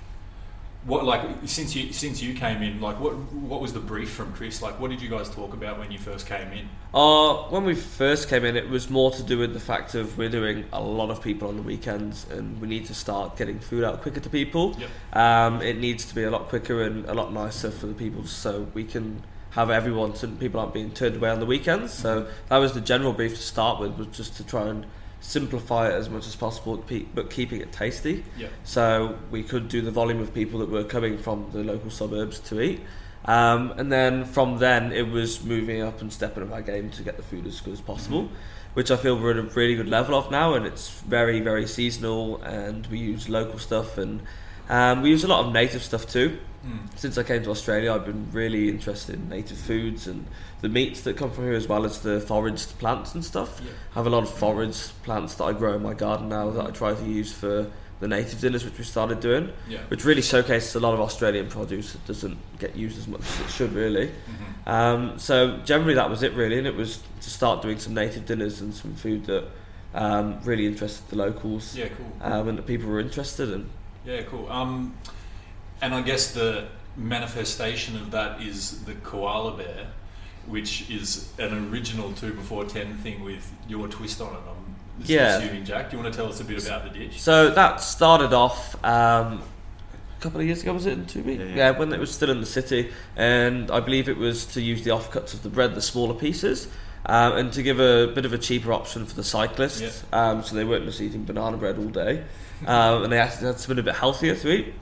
what 0.84 1.06
like 1.06 1.22
since 1.46 1.76
you 1.76 1.94
since 1.94 2.22
you 2.22 2.34
came 2.34 2.62
in, 2.64 2.82
like 2.82 3.00
what 3.00 3.14
what 3.34 3.62
was 3.62 3.74
the 3.74 3.80
brief 3.80 4.10
from 4.10 4.34
Chris? 4.34 4.62
Like, 4.62 4.80
what 4.80 4.90
did 4.90 5.02
you 5.02 5.10
guys 5.10 5.30
talk 5.30 5.54
about 5.54 5.78
when 5.78 5.92
you 5.92 6.00
first 6.00 6.26
came 6.26 6.52
in? 6.52 6.70
Uh, 6.94 7.44
when 7.50 7.64
we 7.64 7.76
first 7.76 8.28
came 8.28 8.44
in, 8.44 8.56
it 8.56 8.68
was 8.68 8.90
more 8.90 9.12
to 9.12 9.24
do 9.24 9.38
with 9.38 9.54
the 9.54 9.60
fact 9.60 9.94
of 9.94 10.18
we're 10.18 10.30
doing 10.30 10.66
a 10.74 10.82
lot 10.82 11.12
of 11.12 11.22
people 11.22 11.48
on 11.48 11.56
the 11.56 11.62
weekends, 11.62 12.26
and 12.32 12.60
we 12.60 12.68
need 12.68 12.86
to 12.88 12.96
start 12.96 13.38
getting 13.38 13.60
food 13.60 13.84
out 13.84 14.02
quicker 14.02 14.20
to 14.20 14.30
people. 14.30 14.76
Yep. 14.80 14.90
Um, 15.14 15.62
it 15.62 15.78
needs 15.78 16.06
to 16.06 16.16
be 16.16 16.24
a 16.24 16.32
lot 16.32 16.50
quicker 16.50 16.82
and 16.82 17.06
a 17.06 17.14
lot 17.14 17.32
nicer 17.32 17.70
for 17.70 17.86
the 17.86 17.94
people, 17.94 18.26
so 18.26 18.68
we 18.74 18.84
can 18.84 19.24
have 19.52 19.70
everyone, 19.70 20.16
so 20.16 20.28
people 20.30 20.60
aren't 20.60 20.74
being 20.74 20.92
turned 20.92 21.18
away 21.18 21.30
on 21.30 21.40
the 21.40 21.46
weekends. 21.46 21.94
So 21.94 22.28
that 22.50 22.58
was 22.58 22.74
the 22.74 22.82
general 22.82 23.14
brief 23.14 23.36
to 23.36 23.42
start 23.42 23.80
with, 23.80 23.98
was 23.98 24.08
just 24.08 24.36
to 24.38 24.44
try 24.44 24.68
and 24.68 24.86
simplify 25.22 25.88
it 25.88 25.94
as 25.94 26.10
much 26.10 26.28
as 26.28 26.36
possible, 26.36 26.84
but 27.16 27.30
keeping 27.30 27.62
it 27.62 27.72
tasty. 27.72 28.26
Yeah. 28.38 28.48
So 28.64 29.18
we 29.30 29.44
could 29.44 29.70
do 29.70 29.82
the 29.82 29.92
volume 29.92 30.20
of 30.20 30.34
people 30.34 30.60
that 30.60 30.70
were 30.70 30.84
coming 30.84 31.18
from 31.18 31.50
the 31.54 31.64
local 31.64 31.90
suburbs 31.90 32.40
to 32.40 32.60
eat. 32.60 32.82
Um, 33.24 33.72
and 33.78 33.92
then 33.92 34.26
from 34.26 34.58
then, 34.58 34.92
it 34.92 35.08
was 35.08 35.44
moving 35.44 35.82
up 35.82 36.02
and 36.02 36.12
stepping 36.12 36.44
up 36.44 36.52
our 36.52 36.64
game 36.64 36.90
to 36.92 37.04
get 37.04 37.18
the 37.18 37.24
food 37.24 37.46
as 37.46 37.62
good 37.62 37.74
as 37.74 37.82
possible, 37.82 38.30
which 38.74 38.90
I 38.90 38.98
feel 38.98 39.16
we're 39.16 39.32
at 39.32 39.38
a 39.38 39.44
really 39.44 39.76
good 39.76 39.90
level 39.90 40.16
of 40.16 40.32
now. 40.32 40.56
And 40.56 40.66
it's 40.66 40.90
very, 40.90 41.40
very 41.40 41.68
seasonal, 41.68 42.42
and 42.42 42.88
we 42.88 42.98
use 42.98 43.30
local 43.30 43.60
stuff, 43.60 44.00
and 44.00 44.22
um, 44.70 45.02
we 45.02 45.10
use 45.10 45.24
a 45.24 45.28
lot 45.28 45.46
of 45.46 45.54
native 45.54 45.84
stuff 45.84 46.08
too. 46.08 46.38
Since 46.96 47.18
I 47.18 47.24
came 47.24 47.42
to 47.44 47.50
Australia, 47.50 47.92
I've 47.92 48.06
been 48.06 48.28
really 48.32 48.70
interested 48.70 49.16
in 49.16 49.30
native 49.30 49.58
foods 49.58 50.06
and 50.06 50.28
the 50.62 50.70
meats 50.70 51.02
that 51.02 51.18
come 51.18 51.32
from 51.32 51.46
here, 51.46 51.54
as 51.54 51.68
well 51.68 51.86
as 51.86 52.02
the 52.02 52.20
foraged 52.22 52.78
plants 52.78 53.16
and 53.16 53.26
stuff. 53.26 53.60
Yeah. 53.66 53.72
I 53.92 53.94
have 53.96 54.06
a 54.06 54.12
lot 54.12 54.22
of 54.22 54.30
foraged 54.30 54.92
plants 55.02 55.34
that 55.36 55.46
I 55.46 55.54
grow 55.54 55.74
in 55.76 55.82
my 55.82 55.96
garden 55.96 56.30
now 56.30 56.52
that 56.52 56.64
I 56.68 56.70
try 56.70 56.94
to 56.94 57.04
use 57.04 57.34
for 57.34 57.66
the 58.00 58.08
native 58.08 58.40
dinners, 58.42 58.64
which 58.64 58.78
we 58.78 58.84
started 58.84 59.20
doing, 59.22 59.50
Yeah. 59.68 59.80
which 59.88 60.06
really 60.06 60.22
showcases 60.22 60.76
a 60.76 60.80
lot 60.80 60.94
of 60.94 61.00
Australian 61.00 61.48
produce 61.48 61.94
that 61.94 62.06
doesn't 62.06 62.38
get 62.60 62.76
used 62.76 63.00
as 63.00 63.08
much 63.08 63.22
as 63.22 63.40
it 63.40 63.50
should, 63.50 63.74
really. 63.74 64.08
Mm-hmm. 64.10 64.70
Um, 64.70 65.18
so 65.18 65.58
generally, 65.66 65.96
that 65.96 66.12
was 66.12 66.22
it, 66.22 66.34
really, 66.34 66.60
and 66.60 66.68
it 66.68 66.76
was 66.76 67.00
to 67.22 67.30
start 67.32 67.64
doing 67.64 67.80
some 67.80 67.96
native 67.96 68.28
dinners 68.28 68.62
and 68.62 68.72
some 68.72 68.94
food 68.94 69.26
that 69.26 69.46
um, 69.96 70.40
really 70.44 70.68
interested 70.68 71.10
the 71.10 71.16
locals 71.16 71.76
Yeah, 71.76 71.88
cool. 71.88 72.12
um, 72.22 72.50
and 72.50 72.58
that 72.60 72.68
people 72.68 72.88
were 72.88 73.00
interested 73.00 73.50
in. 73.52 73.68
Yeah, 74.06 74.22
cool. 74.24 74.52
Um, 74.52 74.96
and 75.82 75.94
I 75.94 76.02
guess 76.02 76.34
the 76.34 76.68
manifestation 76.98 77.96
of 77.98 78.12
that 78.12 78.42
is 78.42 78.84
the 78.86 78.94
koala 78.96 79.56
bear, 79.58 79.88
which 80.48 80.90
is 80.90 81.32
an 81.40 81.70
original 81.72 82.12
two 82.14 82.34
before 82.34 82.66
ten 82.66 82.96
thing 82.98 83.24
with 83.24 83.52
your 83.68 83.88
twist 83.88 84.22
on 84.22 84.34
it. 84.34 84.40
I'm 84.48 85.04
Yeah. 85.06 85.38
assuming, 85.38 85.66
Jack. 85.66 85.90
Do 85.92 85.98
you 85.98 86.04
want 86.04 86.14
to 86.14 86.18
tell 86.20 86.30
us 86.30 86.40
a 86.40 86.44
bit 86.44 86.66
about 86.66 86.84
the 86.92 87.00
dish? 87.00 87.22
So 87.22 87.50
that 87.52 87.82
started 87.82 88.34
off 88.34 88.76
um, 88.84 89.42
a 90.18 90.22
couple 90.22 90.40
of 90.42 90.46
years 90.46 90.62
ago, 90.62 90.74
was 90.74 90.86
it 90.86 90.94
in 90.94 91.06
two 91.06 91.24
weeks? 91.24 91.42
Yeah, 91.42 91.50
Yeah, 91.50 91.56
yeah. 91.56 91.72
when 91.72 91.94
it 91.94 92.00
was 92.00 92.12
still 92.14 92.30
in 92.30 92.40
the 92.42 92.46
city, 92.48 92.92
and 93.16 93.72
I 93.72 93.80
believe 93.80 94.10
it 94.10 94.18
was 94.18 94.46
to 94.48 94.62
use 94.62 94.84
the 94.84 94.92
offcuts 94.92 95.34
of 95.34 95.44
the 95.44 95.50
bread, 95.50 95.74
the 95.76 95.82
smaller 95.82 96.14
pieces, 96.14 96.68
um, 97.06 97.34
and 97.34 97.54
to 97.54 97.64
give 97.64 97.80
a 97.80 98.08
bit 98.14 98.26
of 98.26 98.34
a 98.34 98.38
cheaper 98.38 98.72
option 98.74 99.06
for 99.06 99.16
the 99.16 99.24
cyclists, 99.24 100.04
um, 100.14 100.44
so 100.44 100.56
they 100.56 100.64
weren't 100.64 100.86
just 100.86 101.02
eating 101.02 101.24
banana 101.24 101.58
bread 101.58 101.78
all 101.78 101.90
day, 101.90 102.24
um, 102.66 103.04
and 103.04 103.12
they 103.14 103.20
actually 103.20 103.48
had 103.48 103.60
something 103.60 103.80
a 103.80 103.84
bit 103.84 103.96
healthier 103.96 104.36
to 104.36 104.52
eat. 104.52 104.74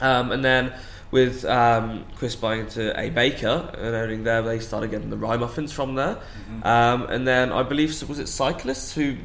Um, 0.00 0.32
and 0.32 0.44
then 0.44 0.72
with 1.10 1.44
um, 1.44 2.04
Chris 2.16 2.34
buying 2.34 2.60
into 2.60 2.98
a 3.00 3.08
baker 3.10 3.70
and 3.78 3.94
owning 3.94 4.24
there, 4.24 4.42
they 4.42 4.58
started 4.58 4.90
getting 4.90 5.10
the 5.10 5.16
rye 5.16 5.36
muffins 5.36 5.70
from 5.72 5.94
there. 5.94 6.18
Um, 6.64 7.04
and 7.04 7.26
then 7.26 7.52
I 7.52 7.62
believe 7.62 7.90
was 8.08 8.18
it 8.18 8.28
cyclists 8.28 8.94
who 8.94 9.16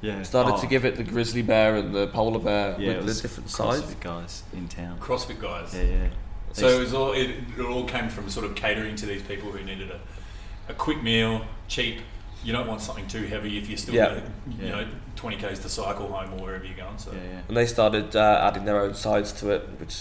Yeah. 0.00 0.22
Started 0.22 0.54
Oh. 0.54 0.60
to 0.60 0.66
give 0.66 0.84
it 0.84 0.96
the 0.96 1.02
grizzly 1.02 1.40
bear 1.42 1.76
and 1.76 1.94
the 1.94 2.06
polar 2.08 2.38
bear 2.38 2.76
Yeah, 2.78 2.98
with 2.98 3.06
the 3.16 3.22
different 3.22 3.48
CrossFit 3.48 3.80
sides. 3.80 3.94
guys 4.00 4.42
in 4.52 4.68
town. 4.68 4.98
CrossFit 5.00 5.40
guys. 5.40 5.74
Yeah, 5.74 5.82
yeah. 5.82 6.06
So 6.52 6.68
it 6.68 6.78
was 6.78 6.92
all 6.94 7.12
it, 7.12 7.30
it 7.58 7.64
all 7.64 7.84
came 7.84 8.08
from 8.10 8.28
sort 8.30 8.44
of 8.46 8.54
catering 8.54 8.96
to 8.96 9.06
these 9.06 9.22
people 9.22 9.50
who 9.50 9.64
needed 9.64 9.90
a, 9.90 9.98
a 10.68 10.74
quick 10.74 11.02
meal, 11.02 11.46
cheap. 11.74 11.98
You 12.44 12.52
don't 12.52 12.66
want 12.68 12.80
something 12.82 13.06
too 13.06 13.24
heavy 13.24 13.58
if 13.58 13.68
you're 13.68 13.78
still 13.78 13.94
Yeah. 13.94 14.08
gonna, 14.08 14.22
you 14.60 14.66
Yeah. 14.66 14.70
know 14.76 14.86
20 15.16 15.36
k's 15.36 15.58
to 15.60 15.68
cycle 15.68 16.08
home 16.08 16.32
or 16.34 16.44
wherever 16.44 16.64
you're 16.64 16.76
going. 16.76 16.98
So 16.98 17.10
yeah, 17.12 17.18
yeah. 17.32 17.40
And 17.48 17.56
they 17.56 17.66
started 17.66 18.14
uh, 18.14 18.46
adding 18.48 18.64
their 18.64 18.80
own 18.80 18.94
sides 18.94 19.32
to 19.40 19.50
it, 19.50 19.62
which 19.80 19.94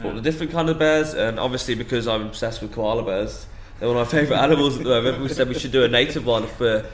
brought 0.00 0.10
Yeah. 0.10 0.14
the 0.16 0.22
different 0.22 0.52
kind 0.52 0.68
of 0.70 0.78
bears. 0.78 1.12
And 1.14 1.38
obviously, 1.40 1.74
because 1.74 2.06
I'm 2.06 2.22
obsessed 2.26 2.62
with 2.62 2.72
koala 2.72 3.02
bears, 3.02 3.46
they're 3.78 3.88
one 3.88 3.96
of 3.98 4.06
my 4.06 4.18
favourite 4.18 4.40
animals 4.42 4.76
at 4.78 4.84
the 4.84 4.90
moment. 4.90 5.20
We 5.20 5.28
said 5.28 5.48
we 5.48 5.58
should 5.58 5.72
do 5.72 5.82
a 5.84 5.88
native 5.88 6.24
one 6.24 6.44
if 6.44 6.58
we're 6.60 6.84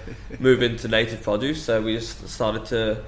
moving 0.41 0.77
to 0.79 0.89
native 0.89 1.23
produce. 1.23 1.63
So 1.63 1.83
we 1.83 1.97
just 1.97 2.27
started 2.29 2.65
to 2.67 3.03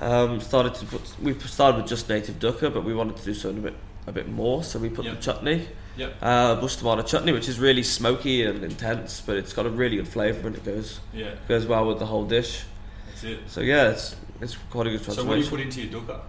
um, 0.00 0.40
started 0.40 0.74
to 0.74 0.84
put. 0.86 1.02
We 1.22 1.38
started 1.38 1.76
with 1.80 1.86
just 1.88 2.08
native 2.08 2.40
dukkha, 2.40 2.74
but 2.74 2.82
we 2.84 2.92
wanted 2.94 3.16
to 3.16 3.24
do 3.24 3.34
something 3.34 3.58
a 3.60 3.62
bit 3.70 3.76
a 4.08 4.12
bit 4.12 4.28
more. 4.28 4.64
So 4.64 4.78
we 4.80 4.88
put 4.88 5.04
Yep. 5.04 5.14
the 5.14 5.22
chutney, 5.22 5.68
Yep. 5.96 6.16
uh, 6.22 6.54
bush 6.56 6.76
tomato 6.76 7.02
chutney, 7.02 7.32
which 7.32 7.48
is 7.48 7.58
really 7.58 7.82
smoky 7.82 8.42
and 8.44 8.64
intense, 8.64 9.20
but 9.24 9.36
it's 9.36 9.52
got 9.52 9.66
a 9.66 9.70
really 9.70 9.96
good 9.96 10.08
flavour 10.08 10.46
and 10.48 10.56
it 10.56 10.64
goes 10.64 11.00
yeah, 11.12 11.30
goes 11.48 11.66
well 11.66 11.86
with 11.86 11.98
the 11.98 12.06
whole 12.06 12.24
dish. 12.24 12.64
that's 13.08 13.24
it. 13.24 13.38
So 13.46 13.60
yeah, 13.60 13.90
it's 13.90 14.16
it's 14.40 14.56
quite 14.70 14.86
a 14.86 14.90
good 14.90 15.02
So 15.04 15.24
what 15.24 15.34
do 15.34 15.40
you 15.40 15.48
put 15.48 15.60
into 15.60 15.82
your 15.82 16.00
dukkha? 16.00 16.20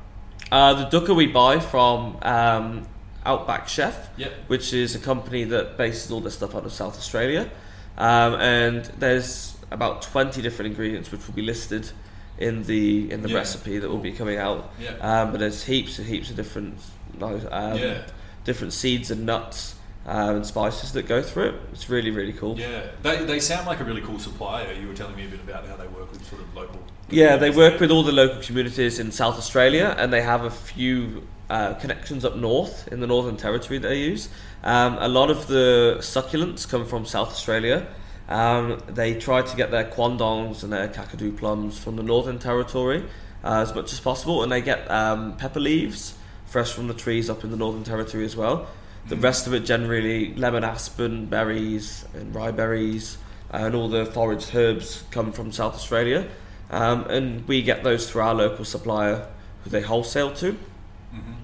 Uh, 0.51 0.73
the 0.85 0.99
dukkha 0.99 1.15
we 1.15 1.27
buy 1.27 1.59
from 1.59 2.17
um, 2.21 2.87
Outback 3.25 3.67
Chef, 3.67 4.09
Yep. 4.17 4.31
which 4.47 4.73
is 4.73 4.93
a 4.93 4.99
company 4.99 5.43
that 5.45 5.77
bases 5.77 6.11
all 6.11 6.21
their 6.21 6.29
stuff 6.31 6.53
out 6.55 6.65
of 6.65 6.71
South 6.71 6.95
Australia. 6.97 7.49
Um, 7.97 8.35
and 8.35 8.85
there's 8.99 9.57
about 9.71 10.03
20 10.03 10.41
different 10.43 10.71
ingredients 10.71 11.11
which 11.11 11.25
will 11.25 11.33
be 11.33 11.41
listed 11.41 11.89
in 12.37 12.63
the 12.65 13.09
in 13.11 13.23
the 13.23 13.29
Yeah. 13.29 13.37
recipe 13.37 13.79
that 13.79 13.89
will 13.89 13.97
be 13.97 14.11
coming 14.11 14.37
out. 14.37 14.69
Yeah. 14.79 14.91
Um, 15.01 15.31
but 15.31 15.39
there's 15.39 15.63
heaps 15.63 15.97
and 15.97 16.07
heaps 16.07 16.29
of 16.29 16.35
different 16.35 16.77
um, 17.21 17.77
Yeah. 17.77 18.01
Different 18.45 18.71
seeds 18.71 19.11
and 19.11 19.25
nuts 19.25 19.75
um, 20.05 20.37
and 20.37 20.45
spices 20.45 20.93
that 20.93 21.07
go 21.07 21.21
through 21.21 21.49
it. 21.49 21.55
It's 21.73 21.89
really 21.89 22.11
really 22.11 22.33
cool. 22.33 22.57
Yeah, 22.57 22.87
they, 23.01 23.25
they 23.25 23.39
sound 23.39 23.67
like 23.67 23.79
a 23.81 23.83
really 23.83 24.01
cool 24.01 24.19
supplier. 24.19 24.71
You 24.73 24.87
were 24.87 24.93
telling 24.93 25.15
me 25.15 25.25
a 25.25 25.27
bit 25.27 25.41
about 25.41 25.67
how 25.67 25.75
they 25.75 25.87
work 25.87 26.11
with 26.11 26.25
sort 26.25 26.41
of 26.41 26.55
local. 26.55 26.79
Yeah, 27.09 27.35
they 27.35 27.49
work 27.49 27.79
with 27.79 27.91
all 27.91 28.03
the 28.03 28.11
local 28.11 28.41
communities 28.41 28.97
in 28.99 29.11
South 29.11 29.37
Australia, 29.37 29.95
and 29.97 30.11
they 30.13 30.21
have 30.21 30.43
a 30.43 30.49
few 30.49 31.27
uh, 31.49 31.73
connections 31.75 32.25
up 32.25 32.35
north 32.35 32.87
in 32.87 32.99
the 32.99 33.07
Northern 33.07 33.37
Territory 33.37 33.77
that 33.79 33.89
they 33.89 33.99
use. 33.99 34.29
Um, 34.63 34.97
a 34.99 35.07
lot 35.07 35.29
of 35.29 35.45
the 35.47 35.97
succulents 35.99 36.67
come 36.67 36.85
from 36.85 37.05
South 37.05 37.29
Australia. 37.29 37.85
Um, 38.27 38.81
they 38.87 39.13
try 39.13 39.43
to 39.43 39.55
get 39.55 39.69
their 39.69 39.83
quandongs 39.83 40.63
and 40.63 40.73
their 40.73 40.87
kakadu 40.87 41.37
plums 41.37 41.77
from 41.77 41.95
the 41.95 42.01
Northern 42.01 42.39
Territory 42.39 43.03
uh, 43.43 43.61
as 43.61 43.75
much 43.75 43.93
as 43.93 43.99
possible, 43.99 44.41
and 44.41 44.51
they 44.51 44.61
get 44.61 44.89
um, 44.89 45.37
pepper 45.37 45.59
leaves 45.59 46.15
fresh 46.45 46.71
from 46.71 46.87
the 46.87 46.93
trees 46.93 47.29
up 47.29 47.43
in 47.43 47.51
the 47.51 47.57
Northern 47.57 47.83
Territory 47.83 48.25
as 48.25 48.35
well. 48.35 48.67
The 49.07 49.15
rest 49.15 49.45
of 49.45 49.53
it 49.53 49.65
generally 49.65 50.33
lemon 50.33 50.63
aspen 50.63 51.27
berries 51.27 52.05
and 52.13 52.33
riberries 52.33 53.17
and 53.51 53.75
all 53.75 53.87
the 53.87 54.05
foraged 54.05 54.53
herbs 54.55 55.03
come 55.11 55.31
from 55.31 55.51
South 55.51 55.75
Australia. 55.75 56.27
Um, 56.71 57.05
and 57.05 57.47
we 57.47 57.61
get 57.61 57.83
those 57.83 58.09
through 58.09 58.23
our 58.23 58.33
local 58.33 58.65
supplier 58.65 59.27
who 59.63 59.69
they 59.69 59.81
wholesale 59.81 60.33
to, 60.35 60.57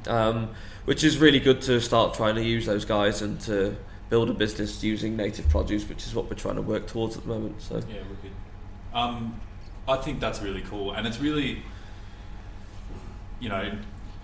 um, 0.07 0.49
which 0.85 1.03
is 1.03 1.19
really 1.19 1.39
good 1.39 1.61
to 1.63 1.79
start 1.79 2.15
trying 2.15 2.35
to 2.35 2.43
use 2.43 2.65
those 2.65 2.85
guys 2.85 3.21
and 3.21 3.39
to 3.41 3.75
build 4.09 4.29
a 4.29 4.33
business 4.33 4.83
using 4.83 5.15
native 5.15 5.47
produce, 5.49 5.87
which 5.87 6.05
is 6.05 6.15
what 6.15 6.29
we're 6.29 6.35
trying 6.35 6.55
to 6.55 6.61
work 6.61 6.87
towards 6.87 7.15
at 7.15 7.23
the 7.23 7.29
moment. 7.29 7.61
So 7.61 7.75
Yeah, 7.75 7.97
wicked. 8.09 8.31
Um, 8.93 9.39
I 9.87 9.97
think 9.97 10.19
that's 10.19 10.41
really 10.41 10.61
cool, 10.61 10.91
and 10.91 11.07
it's 11.07 11.19
really, 11.19 11.63
you 13.39 13.49
know, 13.49 13.71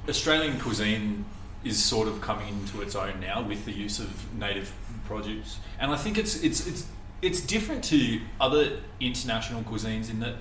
Australian 0.10 0.60
cuisine 0.60 1.26
is 1.64 1.84
sort 1.84 2.08
of 2.08 2.22
coming 2.22 2.48
into 2.48 2.82
its 2.82 2.96
own 2.96 3.20
now 3.20 3.42
with 3.42 3.66
the 3.66 3.72
use 3.72 4.00
of 4.00 4.34
native 4.34 4.72
produce, 5.06 5.60
and 5.80 5.92
I 5.92 5.98
think 5.98 6.18
it's 6.18 6.42
it's 6.44 6.66
it's 6.68 6.88
it's 7.22 7.42
different 7.42 7.84
to 7.86 8.22
other 8.40 8.80
international 9.00 9.64
cuisines 9.64 10.10
in 10.10 10.20
that 10.20 10.36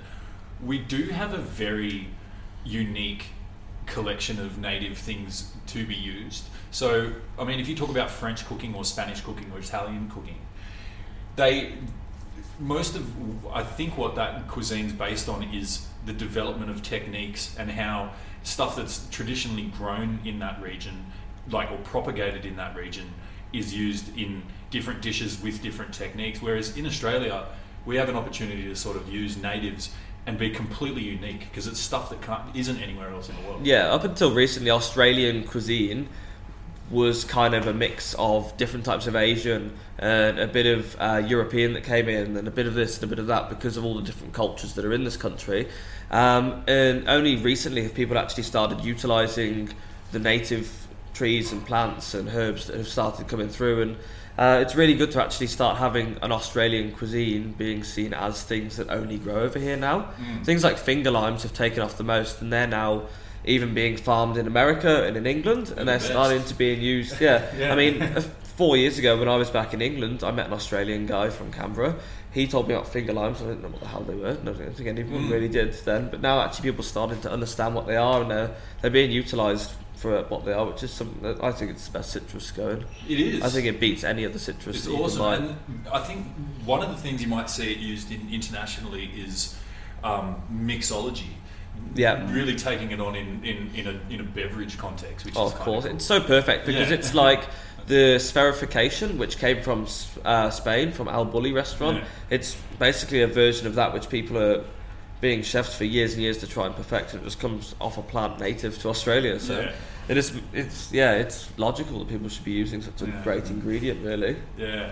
we 0.65 0.79
do 0.79 1.05
have 1.05 1.33
a 1.33 1.39
very 1.39 2.09
unique 2.65 3.27
collection 3.87 4.39
of 4.41 4.59
native 4.59 4.99
things 4.99 5.53
to 5.69 5.87
be 5.87 5.95
used. 5.95 6.45
So, 6.71 7.13
I 7.39 7.45
mean, 7.45 7.61
if 7.61 7.69
you 7.69 7.77
talk 7.77 7.89
about 7.89 8.11
French 8.11 8.45
cooking 8.47 8.75
or 8.75 8.85
Spanish 8.85 9.21
cooking 9.21 9.51
or 9.53 9.59
Italian 9.59 10.11
cooking, 10.11 10.41
they 11.37 11.75
most 12.59 12.97
of 12.97 13.07
I 13.53 13.63
think 13.63 13.97
what 13.99 14.15
that 14.17 14.49
cuisine's 14.49 14.93
based 14.93 15.29
on 15.29 15.43
is 15.43 15.87
the 16.05 16.13
development 16.13 16.71
of 16.71 16.83
techniques 16.83 17.55
and 17.59 17.71
how 17.71 18.13
stuff 18.43 18.77
that's 18.77 19.07
traditionally 19.11 19.65
grown 19.65 20.21
in 20.25 20.39
that 20.39 20.61
region, 20.63 21.07
like 21.51 21.71
or 21.71 21.79
propagated 21.79 22.47
in 22.47 22.57
that 22.57 22.77
region, 22.77 23.13
is 23.53 23.75
used 23.75 24.17
in 24.17 24.43
different 24.71 25.03
dishes 25.03 25.41
with 25.43 25.63
different 25.63 25.93
techniques. 25.93 26.41
Whereas 26.41 26.77
in 26.77 26.87
Australia, 26.87 27.47
we 27.85 27.97
have 27.97 28.09
an 28.09 28.17
opportunity 28.17 28.65
to 28.65 28.77
sort 28.77 28.97
of 28.97 29.13
use 29.13 29.37
natives 29.37 29.91
and 30.27 30.39
be 30.39 30.51
completely 30.51 31.03
unique 31.03 31.41
because 31.41 31.67
it's 31.67 31.79
stuff 31.79 32.11
that 32.11 32.21
can't 32.21 32.55
isn't 32.55 32.79
anywhere 32.79 33.11
else 33.11 33.29
in 33.29 33.37
the 33.37 33.43
world. 33.43 33.65
yeah, 33.65 33.93
up 33.93 34.05
until 34.05 34.33
recently, 34.33 34.71
Australian 34.71 35.45
cuisine 35.45 36.09
was 36.91 37.25
kind 37.25 37.55
of 37.55 37.67
a 37.67 37.75
mix 37.75 38.15
of 38.19 38.57
different 38.57 38.85
types 38.85 39.07
of 39.07 39.17
Asian 39.17 39.73
and 39.99 40.39
a 40.39 40.47
bit 40.47 40.67
of 40.67 40.97
uh, 41.01 41.23
European 41.27 41.73
that 41.73 41.83
came 41.83 42.09
in, 42.09 42.37
and 42.37 42.47
a 42.47 42.51
bit 42.51 42.67
of 42.67 42.75
this 42.75 42.97
and 42.97 43.05
a 43.05 43.07
bit 43.09 43.19
of 43.19 43.27
that 43.27 43.49
because 43.49 43.77
of 43.77 43.85
all 43.85 43.95
the 43.95 44.03
different 44.03 44.33
cultures 44.33 44.75
that 44.75 44.85
are 44.85 44.93
in 44.93 45.05
this 45.05 45.17
country. 45.17 45.69
Um, 46.11 46.63
and 46.69 47.09
only 47.09 47.37
recently 47.37 47.83
have 47.83 47.95
people 47.95 48.17
actually 48.17 48.45
started 48.45 48.85
utilising 48.85 49.71
the 50.13 50.19
native 50.19 50.87
trees 51.15 51.51
and 51.51 51.65
plants 51.67 52.15
and 52.15 52.29
herbs 52.29 52.67
that 52.67 52.77
have 52.77 52.87
started 52.87 53.27
coming 53.27 53.49
through. 53.49 53.83
And 53.83 53.97
uh, 54.39 54.61
it's 54.63 54.77
really 54.77 54.95
good 54.95 55.11
to 55.13 55.23
actually 55.23 55.47
start 55.47 55.79
having 55.79 56.19
an 56.23 56.31
Australian 56.31 56.93
cuisine 56.93 57.53
being 57.53 57.83
seen 57.83 58.13
as 58.13 58.43
things 58.43 58.77
that 58.77 58.91
only 58.91 59.19
grow 59.19 59.37
over 59.37 59.59
here 59.59 59.77
now. 59.77 60.11
Things 60.45 60.63
like 60.63 60.79
finger 60.79 61.11
limes 61.11 61.43
have 61.43 61.55
taken 61.55 61.83
off 61.83 61.97
the 61.97 62.05
most, 62.05 62.43
and 62.43 62.53
they're 62.53 62.67
now 62.67 63.07
even 63.47 63.75
being 63.75 63.97
farmed 63.97 64.37
in 64.37 64.47
America 64.47 65.05
and 65.07 65.17
in 65.17 65.27
England, 65.27 65.73
and 65.77 65.89
they're 65.89 66.01
starting 66.01 66.43
to 66.45 66.55
being 66.55 66.81
used. 66.81 67.21
Yeah, 67.21 67.45
Yeah. 67.59 67.73
I 67.73 67.77
mean, 67.77 68.01
four 68.57 68.77
years 68.77 68.99
ago 68.99 69.19
when 69.19 69.29
I 69.29 69.37
was 69.37 69.51
back 69.51 69.73
in 69.73 69.81
England, 69.81 70.25
I 70.25 70.31
met 70.33 70.47
an 70.47 70.53
Australian 70.53 71.07
guy 71.07 71.31
from 71.31 71.53
Canberra. 71.53 71.97
He 72.33 72.47
told 72.47 72.69
me 72.69 72.75
about 72.75 72.89
finger 72.89 73.13
limes. 73.15 73.41
I 73.41 73.47
didn't 73.47 73.63
know 73.63 73.69
what 73.69 73.81
the 73.81 73.89
hell 73.89 74.03
they 74.03 74.15
were. 74.15 74.31
I 74.31 74.35
don't 74.35 74.75
think 74.75 74.89
anyone 74.89 75.31
really 75.31 75.49
did 75.49 75.73
then. 75.85 76.09
But 76.11 76.21
now 76.21 76.41
actually 76.41 76.71
people 76.71 76.85
are 76.85 76.89
starting 76.89 77.21
to 77.23 77.31
understand 77.33 77.75
what 77.75 77.87
they 77.87 77.97
are, 77.97 78.21
and 78.21 78.31
they're 78.31 78.55
they're 78.83 78.91
being 78.91 79.11
utilised 79.11 79.73
for 79.95 80.23
what 80.25 80.45
they 80.45 80.53
are, 80.53 80.67
which 80.67 80.83
is 80.83 80.91
something 80.91 81.23
that 81.23 81.43
I 81.43 81.51
think 81.53 81.71
it's 81.71 81.87
the 81.87 81.93
best 81.93 82.11
citrus 82.11 82.51
going. 82.51 82.85
It 83.09 83.19
is. 83.21 83.43
I 83.43 83.49
think 83.49 83.67
it 83.67 83.81
beats 83.81 84.05
any 84.05 84.27
other 84.27 84.39
citrus. 84.39 84.77
It's 84.77 84.85
that 84.85 84.91
you 84.91 84.97
can 84.97 85.05
awesome, 85.07 85.23
and 85.73 85.89
I 85.91 86.01
think 86.01 86.27
one 86.67 86.83
of 86.83 86.91
the 86.91 86.97
things 86.97 87.23
you 87.23 87.29
might 87.29 87.49
see 87.49 87.73
it 87.73 87.79
used 87.79 88.13
in 88.13 88.29
internationally 88.31 89.07
is 89.17 89.57
um, 90.05 90.43
mixology. 90.53 91.31
Yeah. 91.95 92.31
really 92.33 92.57
taking 92.57 92.91
it 92.91 93.01
on 93.01 93.15
in, 93.15 93.45
in, 93.45 93.71
in 93.75 93.87
a 93.87 94.13
in 94.13 94.21
a 94.21 94.25
beverage 94.25 94.77
context, 94.79 95.25
which 95.25 95.35
Oh, 95.37 95.47
is 95.47 95.53
of 95.53 95.59
course, 95.61 95.85
cool. 95.85 95.95
it's 95.95 96.05
so 96.05 96.21
perfect 96.21 96.67
because 96.67 96.89
Yeah. 96.91 96.97
it's 96.97 97.15
like 97.15 97.45
the 97.87 98.17
spherification, 98.19 99.17
which 99.17 99.39
came 99.39 99.63
from 99.63 99.87
uh, 100.25 100.51
Spain, 100.51 100.93
from 100.93 101.09
El 101.09 101.27
Bulli 101.27 101.55
restaurant. 101.55 101.99
Yeah. 101.99 102.05
It's 102.31 102.57
basically 102.79 103.23
a 103.23 103.27
version 103.29 103.67
of 103.67 103.75
that, 103.77 103.93
which 103.95 104.09
people 104.09 104.37
are 104.39 104.65
being 105.21 105.43
chefs 105.43 105.75
for 105.77 105.85
years 105.85 106.13
and 106.15 106.23
years 106.23 106.39
to 106.39 106.47
try 106.47 106.67
and 106.67 106.75
perfect. 106.77 107.13
And 107.15 107.23
it 107.23 107.25
just 107.25 107.41
comes 107.41 107.75
off 107.81 107.97
a 107.97 108.03
plant 108.03 108.39
native 108.41 108.79
to 108.81 108.89
Australia, 108.89 109.39
so 109.41 109.61
Yeah. 109.61 109.73
it 110.09 110.17
is. 110.17 110.33
It's 110.53 110.93
yeah, 110.93 111.13
it's 111.13 111.49
logical 111.57 112.01
that 112.01 112.09
people 112.09 112.29
should 112.29 112.45
be 112.45 112.51
using 112.53 112.83
such 112.83 113.01
a 113.03 113.07
great 113.23 113.49
ingredient, 113.51 114.05
really. 114.05 114.37
Yeah, 114.59 114.91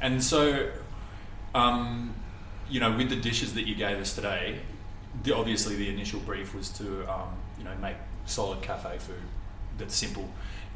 and 0.00 0.22
so, 0.24 0.70
um, 1.54 2.14
you 2.70 2.80
know, 2.80 2.96
with 2.96 3.10
the 3.10 3.16
dishes 3.16 3.54
that 3.54 3.66
you 3.66 3.74
gave 3.74 3.98
us 3.98 4.14
today, 4.14 4.60
the, 5.22 5.34
obviously 5.34 5.76
the 5.76 5.88
initial 5.88 6.20
brief 6.20 6.54
was 6.54 6.70
to, 6.70 7.10
um, 7.10 7.36
you 7.58 7.64
know, 7.64 7.74
make 7.80 7.96
solid 8.26 8.62
cafe 8.62 8.98
food 8.98 9.22
that's 9.78 9.94
simple. 9.94 10.28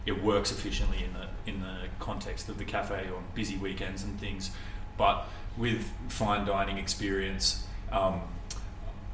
It 0.06 0.22
works 0.22 0.50
efficiently 0.50 1.04
in 1.04 1.12
the 1.14 1.28
in 1.50 1.60
the 1.60 1.88
context 1.98 2.48
of 2.48 2.58
the 2.58 2.64
cafe 2.64 3.08
on 3.14 3.24
busy 3.34 3.56
weekends 3.56 4.02
and 4.02 4.18
things, 4.20 4.50
but 4.96 5.26
with 5.56 5.90
fine 6.08 6.46
dining 6.46 6.78
experience. 6.78 7.66
Um, 7.92 8.22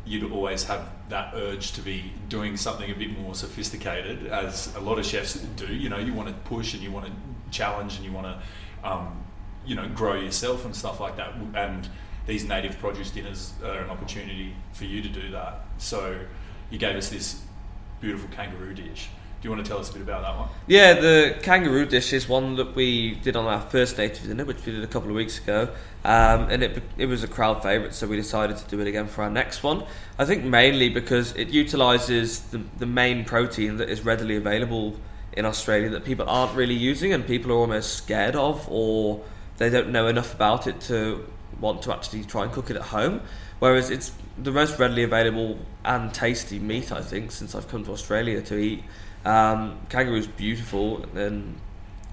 You'd 0.07 0.33
always 0.33 0.65
have 0.65 0.91
that 1.11 1.35
urge 1.35 1.73
to 1.73 1.83
be 1.83 2.11
doing 2.31 2.57
something 2.57 2.91
a 2.91 2.95
bit 2.95 3.17
more 3.21 3.35
sophisticated, 3.35 4.29
as 4.29 4.75
a 4.75 4.81
lot 4.81 4.99
of 4.99 5.05
chefs 5.05 5.35
do. 5.35 5.67
You 5.67 5.91
know, 5.91 5.99
you 5.99 6.15
want 6.15 6.29
to 6.29 6.35
push 6.49 6.73
and 6.73 6.83
you 6.83 6.91
want 6.91 7.05
to 7.05 7.13
challenge 7.51 7.97
and 7.97 8.05
you 8.07 8.11
want 8.11 8.27
to 8.27 8.89
um, 8.89 9.23
you 9.67 9.75
know 9.75 9.87
grow 9.89 10.15
yourself 10.15 10.65
and 10.65 10.75
stuff 10.75 11.01
like 11.01 11.17
that 11.17 11.35
and 11.55 11.89
these 12.31 12.45
native 12.45 12.79
produce 12.79 13.11
dinners 13.11 13.53
are 13.65 13.81
an 13.81 13.91
opportunity 13.91 14.55
for 14.73 14.85
you 14.85 15.03
to 15.03 15.09
do 15.09 15.31
that 15.31 15.65
so 15.79 16.17
you 16.71 16.79
gave 16.79 16.95
us 16.95 17.09
this 17.09 17.43
beautiful 18.01 18.29
kangaroo 18.31 18.73
dish 18.73 19.09
Do 19.41 19.49
you 19.49 19.55
want 19.55 19.65
to 19.65 19.69
tell 19.71 19.81
us 19.81 19.89
a 19.89 19.95
bit 19.95 20.03
about 20.03 20.21
that 20.21 20.37
one? 20.39 20.49
Yeah, 20.67 21.01
the 21.01 21.39
kangaroo 21.43 21.87
dish 21.87 22.13
is 22.13 22.29
one 22.29 22.57
that 22.57 22.77
we 22.77 23.15
did 23.15 23.37
on 23.37 23.47
our 23.47 23.63
first 23.63 23.97
native 23.97 24.27
dinner, 24.27 24.45
which 24.45 24.67
we 24.67 24.73
did 24.73 24.85
a 24.85 24.87
couple 24.87 25.09
of 25.09 25.17
weeks 25.17 25.39
ago, 25.39 25.71
um, 26.05 26.51
and 26.51 26.63
it 26.63 26.83
it 26.99 27.07
was 27.07 27.25
a 27.25 27.27
crowd 27.27 27.63
favourite, 27.63 27.95
so 27.95 28.07
we 28.07 28.17
decided 28.17 28.59
to 28.59 28.69
do 28.69 28.79
it 28.81 28.87
again 28.87 29.07
for 29.07 29.23
our 29.23 29.31
next 29.31 29.63
one. 29.63 29.85
I 30.19 30.27
think 30.27 30.45
mainly 30.45 30.91
because 30.91 31.35
it 31.37 31.49
utilises 31.49 32.41
the 32.53 32.61
the 32.79 32.85
main 32.85 33.25
protein 33.25 33.79
that 33.79 33.89
is 33.89 34.05
readily 34.05 34.37
available 34.37 34.97
in 35.33 35.47
Australia 35.47 35.89
that 35.89 36.05
people 36.05 36.29
aren't 36.29 36.55
really 36.55 36.75
using, 36.75 37.15
and 37.15 37.27
people 37.27 37.51
are 37.51 37.61
almost 37.65 37.95
scared 37.95 38.37
of, 38.37 38.69
or 38.69 39.23
they 39.57 39.71
don't 39.71 39.89
know 39.89 40.07
enough 40.07 40.35
about 40.35 40.67
it 40.67 40.83
to 40.83 41.25
want 41.61 41.83
to 41.83 41.93
actually 41.93 42.25
try 42.25 42.45
and 42.45 42.53
cook 42.53 42.71
it 42.71 42.77
at 42.77 42.83
home. 42.83 43.23
Whereas 43.59 43.91
it's 43.91 44.13
the 44.39 44.51
most 44.51 44.79
readily 44.79 45.03
available 45.03 45.59
and 45.85 46.13
tasty 46.13 46.59
meat, 46.59 46.93
I 46.93 47.03
think, 47.03 47.31
since 47.31 47.55
I've 47.55 47.69
come 47.69 47.85
to 47.85 47.93
Australia 47.93 48.41
to 48.43 48.57
eat. 48.57 48.85
Um, 49.25 49.79
kangaroo 49.91 50.17
is 50.17 50.27
beautiful, 50.27 51.05
and 51.15 51.61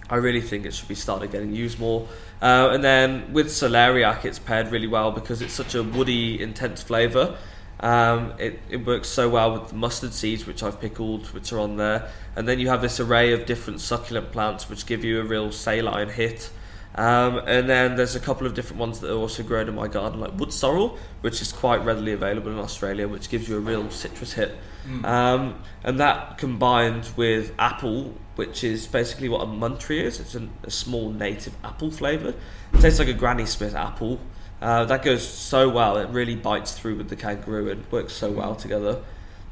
I 0.10 0.15
really 0.15 0.41
think 0.41 0.65
it 0.65 0.73
should 0.73 0.89
be 0.89 0.95
started 0.95 1.31
getting 1.31 1.53
used 1.53 1.79
more. 1.79 2.07
Uh, 2.41 2.69
and 2.71 2.83
then 2.83 3.33
with 3.33 3.47
celeriac, 3.47 4.25
it's 4.25 4.39
paired 4.39 4.71
really 4.71 4.88
well 4.88 5.12
because 5.12 5.41
it's 5.41 5.53
such 5.53 5.73
a 5.73 5.83
woody, 5.83 6.41
intense 6.41 6.83
flavour. 6.83 7.38
Um, 7.79 8.33
it, 8.39 8.60
it 8.69 8.86
works 8.86 9.07
so 9.07 9.29
well 9.29 9.53
with 9.53 9.69
the 9.69 9.75
mustard 9.75 10.13
seeds, 10.13 10.45
which 10.45 10.63
I've 10.63 10.81
pickled, 10.81 11.27
which 11.27 11.53
are 11.53 11.60
on 11.60 11.77
there. 11.77 12.10
And 12.36 12.47
then 12.47 12.60
you 12.60 12.69
have 12.69 12.81
this 12.81 12.99
array 12.99 13.33
of 13.33 13.45
different 13.45 13.81
succulent 13.81 14.31
plants, 14.31 14.69
which 14.69 14.86
give 14.86 15.03
you 15.03 15.21
a 15.21 15.23
real 15.23 15.51
saline 15.51 16.10
hit. 16.10 16.49
Um, 16.95 17.41
and 17.45 17.69
then 17.69 17.95
there's 17.95 18.15
a 18.15 18.19
couple 18.19 18.47
of 18.47 18.56
different 18.56 18.80
ones 18.80 19.00
that 19.02 19.12
are 19.12 19.17
also 19.17 19.43
grown 19.43 19.67
in 19.67 19.76
my 19.76 19.88
garden, 19.88 20.19
like 20.19 20.38
wood 20.39 20.52
sorrel, 20.52 20.97
which 21.21 21.41
is 21.41 21.52
quite 21.54 21.86
readily 21.86 22.12
available 22.13 22.52
in 22.52 22.58
Australia, 22.58 23.08
which 23.08 23.30
gives 23.30 23.47
you 23.47 23.58
a 23.58 23.60
real 23.60 23.89
citrus 23.91 24.34
hit. 24.34 24.56
Um, 25.04 25.62
and 25.84 26.00
that 26.00 26.38
combined 26.38 27.10
with 27.17 27.54
apple, 27.60 28.13
which 28.36 28.63
is 28.63 28.88
basically 28.88 29.28
what 29.28 29.41
a 29.41 29.45
muntry 29.45 30.02
is, 30.02 30.19
it's 30.19 30.34
a, 30.34 30.47
a 30.63 30.71
small 30.71 31.12
native 31.12 31.54
apple 31.63 31.91
flavour. 31.91 32.30
It 32.73 32.80
tastes 32.80 32.97
like 32.97 33.10
a 33.10 33.13
Granny 33.13 33.45
Smith 33.45 33.76
apple. 33.76 34.19
Uh, 34.62 34.86
that 34.86 35.04
goes 35.04 35.28
so 35.28 35.69
well, 35.69 35.97
it 35.97 36.10
really 36.10 36.36
bites 36.36 36.71
through 36.71 36.95
with 36.95 37.10
the 37.10 37.15
kangaroo 37.17 37.69
and 37.69 37.86
works 37.91 38.13
so 38.13 38.32
well 38.32 38.56
together. 38.56 39.02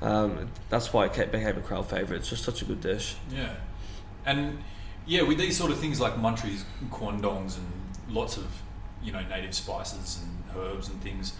Um, 0.01 0.49
that's 0.69 0.93
why 0.93 1.05
it 1.05 1.13
ca- 1.13 1.25
became 1.25 1.57
a 1.57 1.61
crowd 1.61 1.89
favourite. 1.89 2.21
It's 2.21 2.29
just 2.29 2.43
such 2.43 2.61
a 2.61 2.65
good 2.65 2.81
dish. 2.81 3.15
Yeah, 3.29 3.55
and 4.25 4.57
yeah, 5.05 5.21
with 5.21 5.37
these 5.37 5.57
sort 5.57 5.71
of 5.71 5.79
things 5.79 5.99
like 5.99 6.17
muntries, 6.17 6.65
quandongs, 6.89 7.57
and 7.57 7.67
lots 8.09 8.37
of 8.37 8.45
you 9.03 9.11
know 9.11 9.23
native 9.27 9.53
spices 9.53 10.21
and 10.21 10.57
herbs 10.57 10.87
and 10.87 11.01
things, 11.01 11.33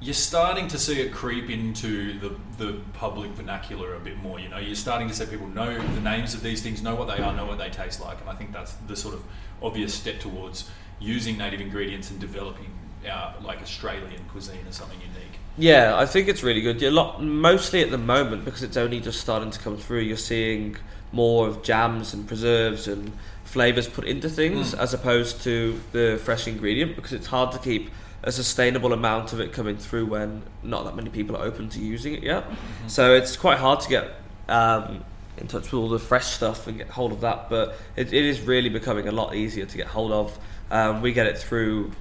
you're 0.00 0.14
starting 0.14 0.68
to 0.68 0.78
see 0.78 1.00
it 1.00 1.12
creep 1.12 1.50
into 1.50 2.18
the 2.18 2.34
the 2.56 2.80
public 2.94 3.30
vernacular 3.32 3.94
a 3.94 4.00
bit 4.00 4.16
more. 4.18 4.38
You 4.38 4.48
know, 4.48 4.58
you're 4.58 4.74
starting 4.74 5.08
to 5.08 5.14
see 5.14 5.26
people 5.26 5.48
know 5.48 5.78
the 5.78 6.00
names 6.00 6.34
of 6.34 6.42
these 6.42 6.62
things, 6.62 6.82
know 6.82 6.94
what 6.94 7.08
they 7.08 7.22
are, 7.22 7.34
know 7.34 7.46
what 7.46 7.58
they 7.58 7.70
taste 7.70 8.00
like, 8.00 8.20
and 8.20 8.28
I 8.28 8.34
think 8.34 8.52
that's 8.52 8.72
the 8.86 8.96
sort 8.96 9.14
of 9.14 9.24
obvious 9.62 9.92
step 9.92 10.20
towards 10.20 10.70
using 11.00 11.36
native 11.38 11.60
ingredients 11.60 12.10
and 12.10 12.18
developing 12.20 12.70
our 13.08 13.34
like 13.42 13.60
Australian 13.60 14.24
cuisine 14.30 14.64
as 14.68 14.76
something 14.76 15.00
unique. 15.00 15.38
Yeah, 15.56 15.96
I 15.96 16.06
think 16.06 16.28
it's 16.28 16.44
really 16.44 16.60
good. 16.60 16.80
A 16.84 16.90
lot, 16.90 17.20
mostly 17.20 17.82
at 17.82 17.90
the 17.90 17.98
moment, 17.98 18.44
because 18.44 18.62
it's 18.62 18.76
only 18.76 19.00
just 19.00 19.20
starting 19.20 19.50
to 19.50 19.58
come 19.58 19.76
through. 19.76 20.00
You're 20.00 20.16
seeing 20.16 20.76
more 21.12 21.48
of 21.48 21.62
jams 21.62 22.14
and 22.14 22.26
preserves 22.26 22.86
and 22.88 23.12
flavors 23.44 23.88
put 23.88 24.04
into 24.04 24.28
things, 24.28 24.74
as 24.74 24.92
opposed 24.92 25.42
to 25.42 25.80
the 25.92 26.20
fresh 26.22 26.46
ingredient, 26.46 26.96
because 26.96 27.12
it's 27.12 27.26
hard 27.26 27.52
to 27.52 27.58
keep 27.58 27.90
a 28.22 28.32
sustainable 28.32 28.92
amount 28.92 29.32
of 29.32 29.40
it 29.40 29.52
coming 29.52 29.76
through 29.76 30.06
when 30.06 30.42
not 30.62 30.84
that 30.84 30.96
many 30.96 31.08
people 31.08 31.36
are 31.36 31.44
open 31.44 31.68
to 31.70 31.80
using 31.80 32.14
it 32.14 32.22
yet. 32.22 32.44
So 32.86 33.14
it's 33.14 33.36
quite 33.36 33.58
hard 33.58 33.80
to 33.80 33.88
get 33.88 34.10
um, 34.48 35.04
in 35.36 35.46
touch 35.46 35.64
with 35.72 35.74
all 35.74 35.88
the 35.88 35.98
fresh 35.98 36.26
stuff 36.26 36.66
and 36.66 36.76
get 36.78 36.88
hold 36.88 37.12
of 37.12 37.20
that. 37.22 37.48
But 37.48 37.76
it, 37.96 38.12
it 38.12 38.24
is 38.24 38.40
really 38.40 38.68
becoming 38.68 39.08
a 39.08 39.12
lot 39.12 39.34
easier 39.34 39.66
to 39.66 39.76
get 39.76 39.86
hold 39.86 40.12
of. 40.12 40.38
Um, 40.70 41.00
we 41.00 41.12
get 41.12 41.26
it 41.26 41.38
through 41.38 41.92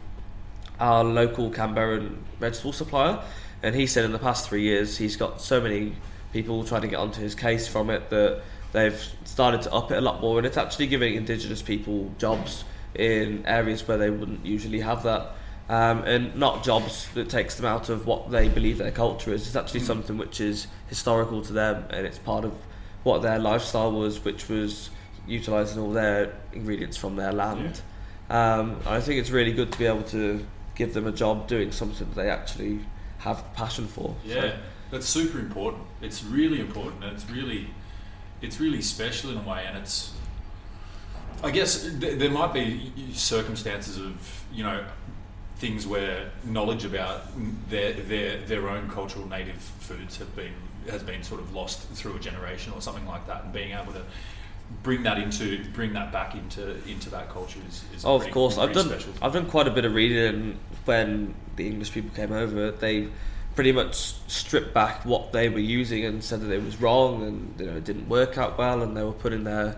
our 0.79 1.03
local 1.03 1.49
Canberra 1.49 2.09
vegetable 2.39 2.73
supplier, 2.73 3.19
and 3.63 3.75
he 3.75 3.87
said 3.87 4.05
in 4.05 4.11
the 4.11 4.19
past 4.19 4.49
three 4.49 4.63
years 4.63 4.97
he's 4.97 5.15
got 5.15 5.41
so 5.41 5.61
many 5.61 5.95
people 6.33 6.63
trying 6.63 6.81
to 6.81 6.87
get 6.87 6.99
onto 6.99 7.21
his 7.21 7.35
case 7.35 7.67
from 7.67 7.89
it 7.89 8.09
that 8.09 8.41
they've 8.77 9.11
started 9.25 9.63
to 9.63 9.73
up 9.73 9.91
it 9.91 9.97
a 9.97 10.01
lot 10.01 10.21
more, 10.21 10.37
and 10.37 10.45
it's 10.45 10.57
actually 10.57 10.87
giving 10.87 11.15
Indigenous 11.15 11.61
people 11.61 12.11
jobs 12.19 12.63
in 12.95 13.45
areas 13.45 13.87
where 13.87 13.97
they 13.97 14.09
wouldn't 14.09 14.45
usually 14.45 14.79
have 14.81 15.03
that. 15.03 15.31
Um, 15.69 16.03
and 16.03 16.33
not 16.37 16.63
jobs 16.63 17.09
that 17.13 17.27
takes 17.29 17.55
them 17.55 17.65
out 17.65 17.89
of 17.89 18.05
what 18.07 18.31
they 18.31 18.47
believe 18.47 18.77
their 18.77 18.91
culture 18.91 19.33
is. 19.33 19.47
It's 19.47 19.55
actually 19.57 19.81
something 19.81 20.17
which 20.17 20.39
is 20.39 20.67
historical 20.87 21.41
to 21.41 21.51
them, 21.53 21.85
and 21.89 22.05
it's 22.07 22.19
part 22.19 22.45
of 22.45 22.53
what 23.03 23.21
their 23.21 23.37
lifestyle 23.39 23.91
was, 23.91 24.23
which 24.23 24.47
was 24.47 24.89
utilising 25.27 25.81
all 25.81 25.91
their 25.91 26.33
ingredients 26.53 26.95
from 26.95 27.17
their 27.17 27.33
land. 27.33 27.81
Um, 28.29 28.79
I 28.85 29.01
think 29.01 29.19
it's 29.19 29.29
really 29.29 29.51
good 29.51 29.71
to 29.73 29.77
be 29.77 29.85
able 29.85 30.03
to 30.03 30.45
give 30.75 30.93
them 30.93 31.05
a 31.07 31.11
job 31.11 31.47
doing 31.47 31.71
something 31.71 32.07
that 32.07 32.15
they 32.15 32.29
actually 32.29 32.79
have 33.19 33.43
passion 33.53 33.87
for. 33.87 34.15
So- 34.25 34.29
Yeah, 34.45 34.55
that's 34.91 35.07
super 35.07 35.39
important. 35.39 35.83
It's 36.01 36.23
really 36.23 36.61
important, 36.61 37.03
and 37.03 37.11
it's 37.13 37.29
really, 37.29 37.67
it's 38.41 38.60
really 38.60 38.82
special 38.82 39.32
in 39.32 39.38
a 39.38 39.41
way. 39.41 39.65
And 39.67 39.78
it's, 39.78 40.13
I 41.43 41.52
guess 41.52 41.84
th- 41.84 42.19
there 42.19 42.32
might 42.32 42.54
be 42.54 42.91
circumstances 43.13 43.97
of 43.97 44.43
you 44.52 44.63
know 44.63 44.86
things 45.58 45.88
where 45.88 46.30
knowledge 46.43 46.86
about 46.86 47.23
their 47.69 47.93
their 47.93 48.38
their 48.41 48.69
own 48.69 48.89
cultural 48.89 49.28
native 49.28 49.56
foods 49.56 50.17
have 50.17 50.36
been 50.36 50.54
has 50.89 51.04
been 51.04 51.23
sort 51.23 51.41
of 51.41 51.54
lost 51.54 51.82
through 51.89 52.15
a 52.15 52.19
generation 52.19 52.73
or 52.73 52.82
something 52.82 53.08
like 53.08 53.26
that, 53.28 53.43
and 53.43 53.54
being 53.54 53.71
able 53.71 53.93
to 53.93 54.04
bring 54.84 55.04
that 55.04 55.17
into 55.17 55.63
bring 55.73 55.93
that 55.93 56.12
back 56.12 56.36
into 56.36 56.76
into 56.88 57.10
that 57.10 57.30
culture 57.30 57.60
is, 57.67 57.84
is 57.95 58.06
Oh, 58.06 58.15
of 58.15 58.30
course. 58.32 58.58
I've 58.58 58.73
done 58.73 58.88
special. 58.88 59.13
I've 59.21 59.34
done 59.34 59.47
quite 59.47 59.67
a 59.67 59.71
bit 59.71 59.86
of 59.86 59.93
reading 59.93 60.60
when 60.86 61.34
the 61.56 61.67
English 61.67 61.91
people 61.91 62.12
came 62.15 62.32
over. 62.32 62.71
They 62.71 63.08
pretty 63.57 63.71
much 63.71 64.13
stripped 64.27 64.71
back 64.71 65.03
what 65.03 65.31
they 65.31 65.49
were 65.49 65.57
using 65.57 66.05
and 66.05 66.23
said 66.23 66.39
that 66.41 66.51
it 66.51 66.63
was 66.63 66.79
wrong 66.79 67.23
and 67.23 67.59
you 67.59 67.65
know 67.65 67.75
it 67.77 67.83
didn't 67.83 68.07
work 68.07 68.37
out 68.37 68.55
well 68.55 68.83
and 68.83 68.95
they 68.95 69.01
were 69.03 69.11
putting 69.11 69.43
their 69.45 69.75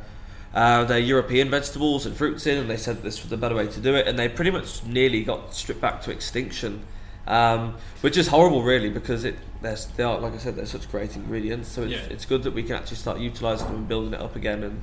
uh, 0.54 0.84
their 0.84 1.00
European 1.00 1.50
vegetables 1.50 2.06
and 2.06 2.14
fruits 2.18 2.46
in 2.46 2.58
and 2.58 2.70
they 2.70 2.76
said 2.76 3.02
this 3.04 3.22
was 3.22 3.30
the 3.30 3.38
better 3.38 3.56
way 3.56 3.68
to 3.68 3.80
do 3.80 3.96
it 3.96 4.06
and 4.06 4.20
they 4.20 4.28
pretty 4.28 4.52
much 4.52 4.84
nearly 4.84 5.24
got 5.24 5.54
stripped 5.56 5.80
back 5.80 6.02
to 6.02 6.12
extinction. 6.12 6.82
Um, 7.26 7.76
which 8.02 8.18
is 8.18 8.28
horrible, 8.28 8.64
really, 8.64 8.90
because 8.90 9.24
it 9.24 9.36
there's, 9.62 9.86
they 9.96 10.04
are 10.04 10.20
like 10.20 10.34
I 10.34 10.38
said, 10.40 10.56
they're 10.58 10.66
such 10.66 10.92
great 10.92 11.16
ingredients. 11.16 11.70
So 11.70 11.84
it's, 11.84 11.92
Yeah. 11.94 12.14
it's 12.14 12.26
good 12.26 12.44
that 12.44 12.54
we 12.54 12.64
can 12.64 12.74
actually 12.76 12.98
start 12.98 13.20
utilising 13.20 13.68
them 13.68 13.76
and 13.78 13.88
building 13.88 14.14
it 14.14 14.20
up 14.20 14.36
again, 14.36 14.64
and 14.64 14.82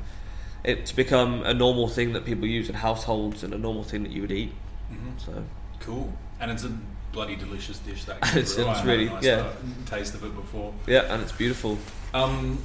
it's 0.65 0.93
become 0.93 1.43
a 1.43 1.53
normal 1.53 1.89
thing 1.89 2.13
that 2.15 2.25
people 2.25 2.47
use 2.47 2.69
in 2.71 2.77
households 2.77 3.43
and 3.43 3.53
a 3.53 3.59
normal 3.59 3.83
thing 3.83 4.05
that 4.05 4.13
you 4.13 4.23
would 4.23 4.31
eat. 4.33 4.53
Mhm. 4.91 5.21
So 5.23 5.45
Cool, 5.81 6.13
and 6.41 6.51
it's 6.53 6.63
a 6.65 6.71
bloody 7.17 7.35
delicious 7.37 7.79
dish. 7.79 8.05
That 8.05 8.19
It's- 8.37 8.55
kangaroo. 8.55 8.71
it's 8.71 8.79
I 8.79 8.83
had 8.83 8.87
really- 8.87 9.07
a 9.07 9.11
nice, 9.15 9.25
yeah. 9.25 9.37
uh, 9.37 9.53
taste 9.97 10.15
of 10.15 10.23
it 10.23 10.35
before. 10.37 10.73
yeah, 10.87 11.13
and 11.13 11.23
it's 11.23 11.33
beautiful. 11.33 11.79
Um, 12.13 12.63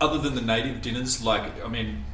other 0.00 0.18
than 0.18 0.34
the 0.34 0.40
native 0.54 0.82
dinners, 0.82 1.22
like 1.22 1.44
I 1.64 1.68
mean, 1.68 2.04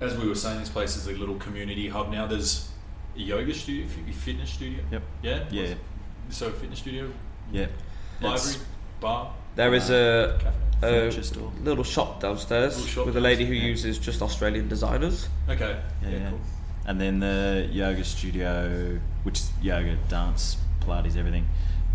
as 0.00 0.16
we 0.16 0.26
were 0.26 0.34
saying, 0.34 0.60
this 0.60 0.70
place 0.70 0.96
is 0.96 1.06
a 1.06 1.12
little 1.12 1.36
community 1.36 1.88
hub 1.88 2.10
now. 2.10 2.26
There's 2.26 2.68
a 3.16 3.20
yoga 3.20 3.52
studio, 3.54 3.86
fitness 4.26 4.50
studio. 4.50 4.82
Yep. 4.90 5.02
Yeah. 5.22 5.44
Yeah. 5.50 5.60
What's- 5.62 6.38
So 6.38 6.50
fitness 6.50 6.78
studio, 6.78 7.10
Yeah. 7.52 7.66
library, 8.22 8.34
It's 8.54 8.58
bar, 9.00 9.32
There 9.56 9.74
is 9.74 9.90
a, 9.90 10.38
a 10.82 11.10
little 11.62 11.84
shop 11.84 12.20
downstairs 12.20 12.74
Little 12.76 12.88
shop 12.94 13.06
with 13.06 13.16
a 13.16 13.20
lady 13.20 13.44
who 13.44 13.52
downstairs, 13.54 13.84
uses 13.86 13.98
just 14.06 14.22
Australian 14.22 14.66
designers. 14.68 15.28
Okay. 15.48 15.76
Yeah, 16.02 16.08
Yeah. 16.08 16.16
yeah. 16.18 16.30
Cool. 16.30 16.40
And 16.86 17.00
then 17.00 17.20
the 17.20 17.68
yoga 17.72 18.04
studio, 18.04 18.98
which 19.22 19.38
is 19.40 19.52
yoga, 19.62 19.96
dance, 20.08 20.56
Pilates, 20.80 21.16
everything. 21.16 21.46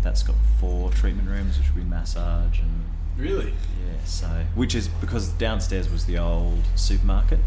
That's 0.02 0.22
got 0.22 0.34
four 0.58 0.90
treatment 0.90 1.28
rooms, 1.28 1.58
which 1.58 1.68
will 1.68 1.82
be 1.82 1.88
massage 1.88 2.58
and 2.58 2.84
Really? 3.16 3.50
yeah. 3.50 4.04
So 4.04 4.26
which 4.54 4.74
is 4.74 4.88
because 4.88 5.28
downstairs 5.28 5.90
was 5.90 6.06
the 6.06 6.16
old 6.18 6.62
supermarket, 6.74 7.38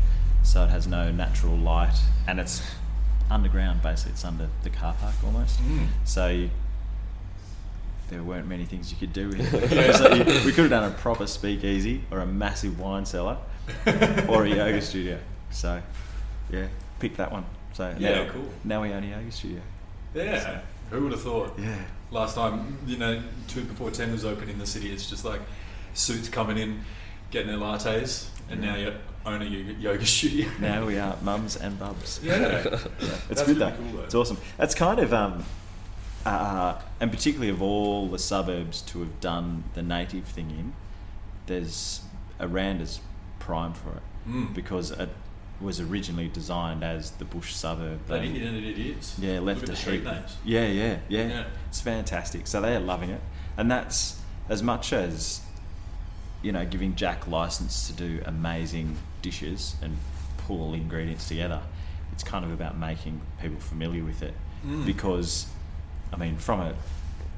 so 0.44 0.64
it 0.64 0.70
has 0.70 0.86
no 0.88 1.12
natural 1.12 1.56
light 1.58 1.96
and 2.28 2.40
it's 2.40 2.62
underground. 3.32 3.82
Basically, 3.82 4.12
it's 4.12 4.24
under 4.24 4.50
the 4.62 4.70
car 4.70 4.94
park 5.02 5.16
almost. 5.26 5.60
Mm. 5.64 5.88
So 6.06 6.28
you, 6.30 6.50
there 8.10 8.22
weren't 8.22 8.48
many 8.48 8.66
things 8.66 8.92
you 8.92 8.98
could 8.98 9.14
do. 9.14 9.32
So 9.94 10.14
you, 10.14 10.24
we 10.46 10.52
could 10.52 10.66
have 10.66 10.70
done 10.70 10.92
a 10.92 10.94
proper 10.96 11.26
speakeasy 11.26 12.04
or 12.12 12.20
a 12.20 12.26
massive 12.26 12.80
wine 12.80 13.06
cellar 13.06 13.38
or 14.28 14.44
a 14.46 14.50
yoga 14.50 14.82
studio. 14.82 15.18
So 15.50 15.82
yeah, 16.52 16.68
pick 17.04 17.18
that 17.18 17.32
one. 17.32 17.46
So 17.74 17.94
Yeah, 18.00 18.24
now, 18.26 18.32
cool. 18.32 18.50
Now 18.64 18.82
we 18.82 18.92
own 18.94 19.04
a 19.04 19.08
yoga 19.08 19.32
studio. 19.32 19.60
Yeah. 20.16 20.62
Who 20.90 21.04
would 21.04 21.12
have 21.12 21.22
thought? 21.22 21.60
Yeah. 21.60 21.76
Last 22.12 22.36
time, 22.36 22.78
you 22.86 22.98
know, 22.98 23.22
two 23.48 23.64
before 23.64 23.92
ten 23.92 24.12
was 24.14 24.24
open 24.24 24.48
in 24.50 24.58
the 24.58 24.66
city. 24.66 24.92
It's 24.92 25.10
just 25.10 25.26
like 25.26 25.42
suits 25.94 26.30
coming 26.30 26.58
in, 26.58 26.82
getting 27.32 27.48
their 27.50 27.58
lattes, 27.58 28.28
and 28.50 28.62
now 28.62 28.76
you 28.76 28.94
own 29.26 29.42
a 29.42 29.46
yoga, 29.46 30.06
studio. 30.16 30.48
Now 30.62 30.86
we 30.86 30.98
are 30.98 31.18
mums 31.24 31.56
and 31.58 31.78
bubs. 31.78 32.20
Yeah. 32.24 32.38
Yeah, 32.40 32.58
it's 32.70 32.84
That's 33.28 33.44
good 33.44 33.58
really 33.58 33.60
though. 33.60 33.72
cool, 33.78 33.92
though. 33.98 34.04
It's 34.04 34.16
awesome. 34.16 34.38
That's 34.58 34.76
kind 34.76 35.00
of 35.00 35.14
um, 35.14 35.44
uh, 36.26 36.80
and 37.02 37.12
particularly 37.12 37.50
of 37.50 37.62
all 37.62 38.08
the 38.08 38.20
suburbs 38.20 38.82
to 38.84 39.00
have 39.00 39.20
done 39.20 39.64
the 39.74 39.82
native 39.82 40.24
thing 40.26 40.52
in. 40.52 40.74
There's 41.48 42.02
Aranda's 42.40 43.02
prime 43.40 43.74
for 43.74 43.90
it 43.92 44.04
Mm. 44.30 44.54
because 44.54 44.92
it 44.92 45.10
was 45.62 45.80
originally 45.80 46.28
designed 46.28 46.84
as 46.84 47.12
the 47.12 47.26
bush 47.26 47.54
suburb. 47.54 48.00
But 48.08 48.22
They- 48.22 48.28
it, 48.30 48.78
is. 48.80 49.16
yeah, 49.20 49.40
left 49.40 49.62
a 49.62 49.64
at 49.64 49.70
the 49.70 49.76
street 49.76 50.02
heap 50.02 50.06
names. 50.06 50.38
Yeah, 50.44 50.68
yeah, 50.68 50.98
yeah, 51.08 51.28
Yeah. 51.28 51.44
It's 51.70 51.80
fantastic. 51.82 52.48
So 52.48 52.60
they 52.62 52.76
are 52.76 52.80
loving 52.80 53.10
it, 53.12 53.22
and 53.58 53.70
that's 53.72 54.20
as 54.50 54.62
much 54.64 54.92
as 54.94 55.42
you 56.42 56.52
know, 56.52 56.66
giving 56.66 56.94
Jack 56.94 57.26
license 57.26 57.88
to 57.88 57.94
do 57.94 58.22
amazing 58.26 58.98
dishes 59.22 59.76
and 59.82 59.96
pull 60.40 60.74
ingredients 60.74 61.26
together. 61.30 61.62
It's 62.12 62.22
kind 62.24 62.44
of 62.44 62.52
about 62.52 62.78
making 62.78 63.22
people 63.42 63.62
familiar 63.62 64.04
with 64.04 64.22
it 64.22 64.34
Mm. 64.68 64.86
because, 64.86 65.46
I 66.12 66.18
mean, 66.18 66.36
from 66.38 66.60
a 66.60 66.74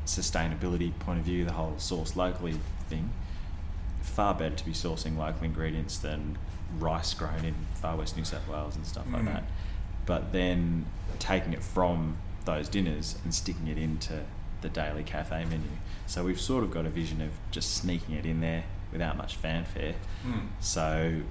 sustainability 0.07 0.97
point 0.97 1.19
of 1.19 1.25
view, 1.25 1.45
the 1.45 1.53
whole 1.53 1.75
source 1.77 2.15
locally 2.15 2.59
thing, 2.89 3.11
far 4.01 4.33
better 4.33 4.55
to 4.55 4.65
be 4.65 4.71
sourcing 4.71 5.17
local 5.17 5.43
ingredients 5.43 5.97
than 5.99 6.37
rice 6.79 7.13
grown 7.13 7.43
in 7.45 7.55
far 7.75 7.95
west 7.97 8.15
New 8.17 8.25
South 8.25 8.47
Wales 8.47 8.75
and 8.75 8.85
stuff 8.85 9.05
like 9.11 9.23
Mm. 9.23 9.33
that. 9.33 9.43
But 10.05 10.31
then 10.31 10.85
taking 11.19 11.53
it 11.53 11.63
from 11.63 12.17
those 12.45 12.69
dinners 12.69 13.17
and 13.23 13.33
sticking 13.33 13.67
it 13.67 13.77
into 13.77 14.23
the 14.61 14.69
daily 14.69 15.03
cafe 15.03 15.45
menu. 15.45 15.67
So 16.07 16.23
we've 16.23 16.39
sort 16.39 16.63
of 16.63 16.71
got 16.71 16.85
a 16.85 16.89
vision 16.89 17.21
of 17.21 17.29
just 17.51 17.73
sneaking 17.75 18.15
it 18.15 18.25
in 18.25 18.41
there 18.41 18.63
without 18.91 19.17
much 19.17 19.35
fanfare. 19.35 19.95
Mm. 20.25 20.47
So, 20.59 21.21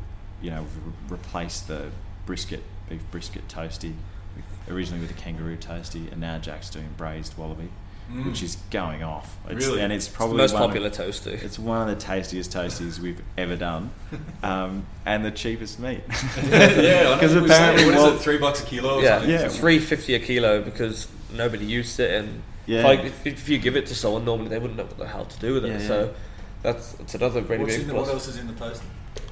you 0.43 0.51
know, 0.51 0.63
we've 0.63 0.77
re- 0.87 0.93
replaced 1.19 1.69
the 1.69 1.91
brisket, 2.27 2.63
beef 2.89 3.03
brisket 3.11 3.47
toasty, 3.49 3.95
with, 4.37 4.45
originally 4.69 5.01
with 5.01 5.11
a 5.11 5.15
kangaroo 5.15 5.57
toasty, 5.57 6.11
and 6.11 6.21
now 6.21 6.39
Jack's 6.39 6.69
doing 6.71 6.89
braised 6.97 7.39
wallaby, 7.39 7.69
Mm. 8.13 8.27
which 8.27 8.43
is 8.43 8.57
going 8.71 9.03
off. 9.03 9.35
It's, 9.49 9.67
Really? 9.67 9.81
And 9.81 9.91
it's 9.93 10.05
It's 10.05 10.13
the 10.13 10.17
probably 10.19 10.37
most 10.37 10.53
one 10.53 10.63
of- 10.63 10.69
popular 10.69 10.91
toast 10.91 11.27
it's 11.27 11.59
one 11.59 11.89
of 11.89 11.99
the 11.99 12.01
tastiest 12.05 12.53
toasties 12.53 12.99
we've 12.99 13.23
ever 13.39 13.57
done, 13.57 13.91
um, 14.43 14.85
and 15.07 15.25
the 15.25 15.31
cheapest 15.31 15.81
meat. 15.81 16.03
yeah, 16.43 17.15
because 17.15 17.35
I 17.35 17.39
know. 17.41 17.45
apparently, 17.47 17.85
what 17.87 17.95
is 17.95 18.03
well, 18.03 18.15
it? 18.15 18.21
Three 18.21 18.39
bucks 18.39 18.63
a 18.63 18.67
kilo. 18.67 18.97
Or 18.99 19.03
Yeah, 19.03 19.19
something? 19.19 19.31
Yeah. 19.31 19.49
three 19.49 19.79
fifty 19.79 20.15
a 20.15 20.19
kilo 20.21 20.61
because 20.63 21.09
nobody 21.33 21.65
used 21.65 21.99
it, 21.99 22.11
and 22.13 22.43
Yeah. 22.67 22.81
if, 22.81 22.87
I, 22.87 22.93
if, 23.05 23.27
if 23.27 23.49
you 23.49 23.59
give 23.59 23.75
it 23.77 23.87
to 23.87 23.95
someone, 23.95 24.25
normally 24.27 24.49
they 24.51 24.59
wouldn't 24.59 24.77
know 24.77 24.85
what 24.85 24.99
the 24.99 25.07
hell 25.07 25.25
to 25.25 25.39
do 25.41 25.55
with 25.55 25.65
it. 25.65 25.69
Yeah, 25.69 25.79
yeah. 25.81 25.89
So 25.89 26.15
that's 26.63 26.95
it's 27.01 27.15
another 27.15 27.41
really 27.43 27.65
What's 27.65 27.77
big 27.77 27.87
the, 27.87 27.95
plus. 27.95 28.07
what 28.07 28.15
else 28.15 28.29
is 28.29 28.37
in 28.37 28.47
the 28.49 28.53
toast? 28.55 28.83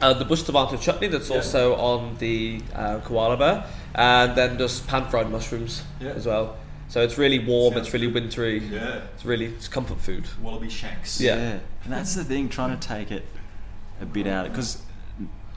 Uh, 0.01 0.13
the 0.15 0.25
bush 0.25 0.43
tomato 0.43 0.77
chutney 0.77 1.09
that's 1.09 1.29
Yeah. 1.29 1.37
also 1.37 1.75
on 1.77 2.17
the 2.19 2.61
uh, 2.75 3.01
koala 3.01 3.37
bear, 3.37 3.65
and 3.95 4.35
then 4.35 4.57
just 4.59 4.87
pan 4.87 5.05
fried 5.11 5.31
mushrooms 5.31 5.83
Yeah. 6.01 6.11
as 6.11 6.27
well. 6.27 6.57
So 6.93 7.01
it's 7.01 7.17
really 7.17 7.39
warm, 7.39 7.73
Sounds 7.73 7.87
it's 7.87 7.95
really 7.95 8.07
wintry. 8.07 8.59
Yeah, 8.59 9.01
It's 9.15 9.25
really 9.25 9.47
it's 9.47 9.67
comfort 9.67 9.99
food. 9.99 10.27
wallaby 10.43 10.69
shanks. 10.69 11.19
Yeah. 11.23 11.59
and 11.85 11.91
that's 11.93 12.15
the 12.15 12.23
thing, 12.23 12.51
trying 12.51 12.79
to 12.79 12.87
take 12.87 13.11
it 13.11 13.25
a 13.99 14.05
bit 14.05 14.27
out 14.27 14.47
because 14.51 14.83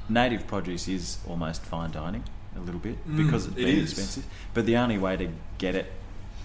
native 0.08 0.48
produce 0.48 0.88
is 0.88 1.18
almost 1.28 1.62
fine 1.64 1.92
dining 1.92 2.24
a 2.56 2.62
little 2.62 2.80
bit 2.80 2.96
Mm, 3.06 3.18
because 3.18 3.48
it's 3.48 3.58
it 3.58 3.66
been 3.66 3.78
is. 3.80 3.92
expensive. 3.92 4.26
But 4.54 4.66
the 4.66 4.78
only 4.78 4.98
way 4.98 5.18
to 5.18 5.28
get 5.58 5.76
it 5.76 5.92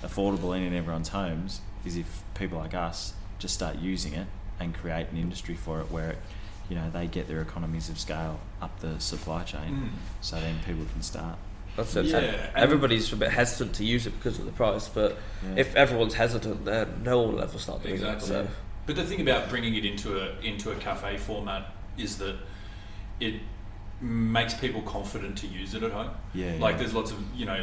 affordable 0.02 0.56
and 0.56 0.66
in 0.66 0.74
everyone's 0.74 1.10
homes 1.10 1.60
is 1.84 1.96
if 1.96 2.24
people 2.34 2.58
like 2.58 2.74
us 2.74 3.14
just 3.38 3.54
start 3.54 3.76
using 3.78 4.14
it 4.14 4.26
and 4.58 4.74
create 4.74 5.06
an 5.12 5.18
industry 5.18 5.54
for 5.54 5.78
it 5.80 5.88
where 5.92 6.10
it, 6.10 6.18
you 6.68 6.74
know 6.74 6.90
they 6.90 7.06
get 7.06 7.28
their 7.28 7.40
economies 7.42 7.88
of 7.90 7.96
scale 8.00 8.40
up 8.60 8.80
the 8.80 8.98
supply 8.98 9.44
chain, 9.44 9.72
Mm. 9.72 9.90
so 10.20 10.40
then 10.40 10.56
people 10.66 10.84
can 10.92 11.00
start. 11.02 11.38
That's 11.80 11.96
it. 11.96 12.06
Yeah, 12.06 12.18
And 12.18 12.26
and- 12.36 12.56
Everybody's 12.56 13.12
a 13.12 13.16
bit 13.16 13.30
hesitant 13.30 13.74
to 13.76 13.84
use 13.84 14.06
it 14.06 14.10
because 14.10 14.38
of 14.38 14.44
the 14.46 14.52
price, 14.52 14.88
but 14.88 15.16
Yeah. 15.42 15.54
if 15.60 15.74
everyone's 15.76 16.14
hesitant, 16.14 16.64
then 16.64 17.02
no 17.04 17.22
one 17.22 17.34
will 17.34 17.42
ever 17.42 17.58
start 17.58 17.82
doing 17.82 17.94
Exactly. 17.94 18.24
it. 18.24 18.28
So 18.28 18.48
But 18.86 18.96
the 18.96 19.04
thing 19.04 19.20
about 19.20 19.48
bringing 19.48 19.74
it 19.76 19.84
into 19.84 20.20
a 20.20 20.38
into 20.42 20.70
a 20.72 20.74
cafe 20.76 21.16
format 21.16 21.72
is 21.96 22.18
that 22.18 22.36
it 23.20 23.34
makes 24.00 24.54
people 24.54 24.80
confident 24.82 25.36
to 25.38 25.46
use 25.46 25.74
it 25.74 25.82
at 25.82 25.92
home. 25.92 26.10
Yeah, 26.34 26.54
Like 26.58 26.72
yeah. 26.74 26.78
there's 26.78 26.94
lots 26.94 27.10
of 27.10 27.18
you 27.34 27.46
know 27.46 27.62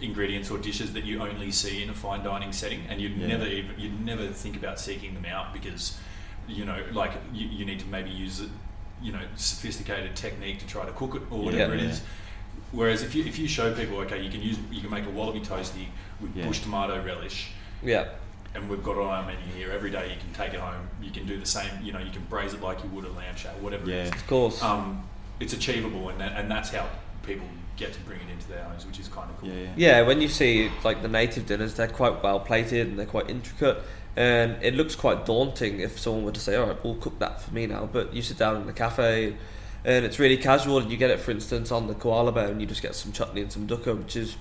ingredients 0.00 0.50
or 0.50 0.58
dishes 0.58 0.92
that 0.92 1.04
you 1.04 1.20
only 1.22 1.50
see 1.50 1.82
in 1.82 1.88
a 1.90 1.94
fine 1.94 2.22
dining 2.22 2.52
setting, 2.52 2.82
and 2.88 3.00
you'd 3.00 3.16
Yeah. 3.16 3.28
never 3.28 3.46
even 3.46 3.74
you'd 3.78 4.04
never 4.04 4.26
think 4.28 4.56
about 4.56 4.78
seeking 4.80 5.14
them 5.14 5.24
out 5.24 5.52
because 5.52 5.96
you 6.48 6.64
know 6.64 6.82
like 6.92 7.12
you, 7.32 7.46
you 7.48 7.64
need 7.64 7.80
to 7.80 7.86
maybe 7.86 8.10
use 8.10 8.40
a 8.40 8.48
you 9.02 9.12
know 9.12 9.22
sophisticated 9.36 10.14
technique 10.16 10.58
to 10.58 10.66
try 10.66 10.84
to 10.84 10.92
cook 10.92 11.14
it 11.14 11.22
or 11.30 11.38
whatever 11.44 11.74
Yeah. 11.74 11.82
it 11.84 11.90
is. 11.90 12.00
Whereas 12.72 13.02
if 13.02 13.14
you 13.14 13.24
if 13.24 13.38
you 13.38 13.46
show 13.48 13.72
people 13.74 13.98
okay 13.98 14.22
you 14.22 14.30
can 14.30 14.42
use 14.42 14.58
you 14.70 14.80
can 14.80 14.90
make 14.90 15.06
a 15.06 15.10
wallaby 15.10 15.40
toasty 15.40 15.86
with 16.20 16.34
Yeah. 16.36 16.46
bush 16.46 16.60
tomato 16.60 17.02
relish 17.04 17.50
yeah, 17.82 18.08
and 18.54 18.68
we've 18.68 18.82
got 18.82 18.92
it 18.96 19.02
on 19.02 19.06
our 19.08 19.22
menu 19.22 19.52
here 19.54 19.70
every 19.70 19.90
day. 19.90 20.08
You 20.10 20.16
can 20.18 20.32
take 20.32 20.54
it 20.54 20.60
home. 20.60 20.88
You 21.02 21.10
can 21.10 21.26
do 21.26 21.38
the 21.38 21.44
same. 21.46 21.70
You 21.82 21.92
know, 21.92 21.98
you 21.98 22.10
can 22.10 22.22
braise 22.24 22.54
it 22.54 22.62
like 22.62 22.82
you 22.82 22.88
would 22.90 23.04
a 23.04 23.10
lamb 23.10 23.34
chop, 23.36 23.58
whatever 23.60 23.88
Yeah. 23.88 23.96
it 23.96 24.02
is. 24.06 24.10
of 24.12 24.26
course. 24.26 24.62
Um, 24.62 25.04
it's 25.38 25.52
achievable, 25.52 26.08
and 26.08 26.18
that, 26.20 26.32
and 26.38 26.50
that's 26.50 26.70
how 26.70 26.88
people 27.22 27.46
get 27.76 27.92
to 27.92 28.00
bring 28.00 28.18
it 28.20 28.30
into 28.32 28.48
their 28.48 28.64
homes, 28.64 28.86
which 28.86 28.98
is 28.98 29.08
kind 29.08 29.30
of 29.30 29.38
cool. 29.38 29.50
Yeah, 29.50 29.62
yeah. 29.62 29.72
Yeah, 29.76 30.02
when 30.02 30.22
you 30.22 30.28
see 30.28 30.70
like 30.82 31.02
the 31.02 31.08
native 31.08 31.44
dinners, 31.46 31.74
they're 31.74 31.86
quite 31.86 32.22
well 32.22 32.40
plated 32.40 32.88
and 32.88 32.98
they're 32.98 33.04
quite 33.04 33.28
intricate, 33.28 33.76
and 34.16 34.56
it 34.62 34.74
looks 34.74 34.96
quite 34.96 35.26
daunting 35.26 35.80
if 35.80 35.98
someone 36.00 36.24
were 36.24 36.32
to 36.32 36.40
say, 36.40 36.56
"All 36.56 36.66
right, 36.68 36.82
we'll 36.82 36.94
cook 36.94 37.18
that 37.18 37.42
for 37.42 37.52
me 37.52 37.66
now." 37.66 37.86
But 37.92 38.14
you 38.14 38.22
sit 38.22 38.38
down 38.38 38.56
in 38.56 38.66
the 38.66 38.72
cafe, 38.72 39.36
and 39.84 40.04
it's 40.04 40.18
really 40.18 40.36
casual, 40.36 40.78
and 40.78 40.90
you 40.90 40.96
get 40.96 41.10
it, 41.10 41.20
for 41.20 41.30
instance, 41.30 41.70
on 41.72 41.86
the 41.86 41.94
koala 41.94 42.32
bear, 42.32 42.48
and 42.48 42.60
you 42.60 42.66
just 42.66 42.82
get 42.82 42.94
some 42.94 43.12
chutney 43.12 43.40
and 43.42 43.52
some 43.52 43.66
dukkha, 43.66 43.96
which 43.96 44.16
is, 44.16 44.36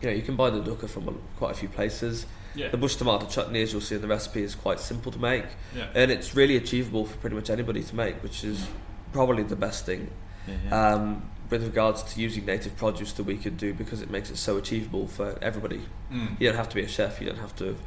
you 0.00 0.08
know, 0.08 0.14
you 0.14 0.22
can 0.22 0.36
buy 0.36 0.50
the 0.50 0.60
dukkha 0.60 0.88
from 0.88 1.08
a- 1.08 1.38
quite 1.38 1.52
a 1.52 1.54
few 1.54 1.68
places. 1.68 2.26
Yeah. 2.54 2.68
The 2.68 2.76
bush 2.76 2.96
tomato 2.96 3.26
chutney, 3.26 3.62
as 3.62 3.72
you'll 3.72 3.80
see 3.80 3.94
in 3.94 4.02
the 4.02 4.08
recipe, 4.08 4.42
is 4.42 4.54
quite 4.54 4.78
simple 4.80 5.10
to 5.12 5.18
make, 5.18 5.44
Yeah. 5.76 5.86
and 5.94 6.10
it's 6.10 6.34
really 6.34 6.56
achievable 6.56 7.06
for 7.06 7.16
pretty 7.18 7.36
much 7.36 7.48
anybody 7.50 7.82
to 7.82 7.96
make, 7.96 8.22
which 8.22 8.44
is 8.44 8.66
probably 9.12 9.42
the 9.42 9.56
best 9.56 9.86
thing 9.86 10.10
Yeah, 10.48 10.54
yeah. 10.66 10.94
um, 10.94 11.30
with 11.50 11.64
regards 11.64 12.02
to 12.02 12.20
using 12.20 12.44
native 12.46 12.76
produce 12.76 13.12
that 13.12 13.24
we 13.24 13.36
could 13.36 13.56
do 13.58 13.72
because 13.74 14.00
it 14.02 14.10
makes 14.10 14.30
it 14.30 14.36
so 14.38 14.56
achievable 14.56 15.06
for 15.06 15.38
everybody. 15.42 15.80
Mm. 16.12 16.40
You 16.40 16.48
don't 16.48 16.56
have 16.56 16.68
to 16.70 16.74
be 16.74 16.82
a 16.82 16.88
chef. 16.88 17.20
You 17.20 17.26
don't 17.28 17.38
have 17.38 17.54
to 17.56 17.64
have 17.66 17.78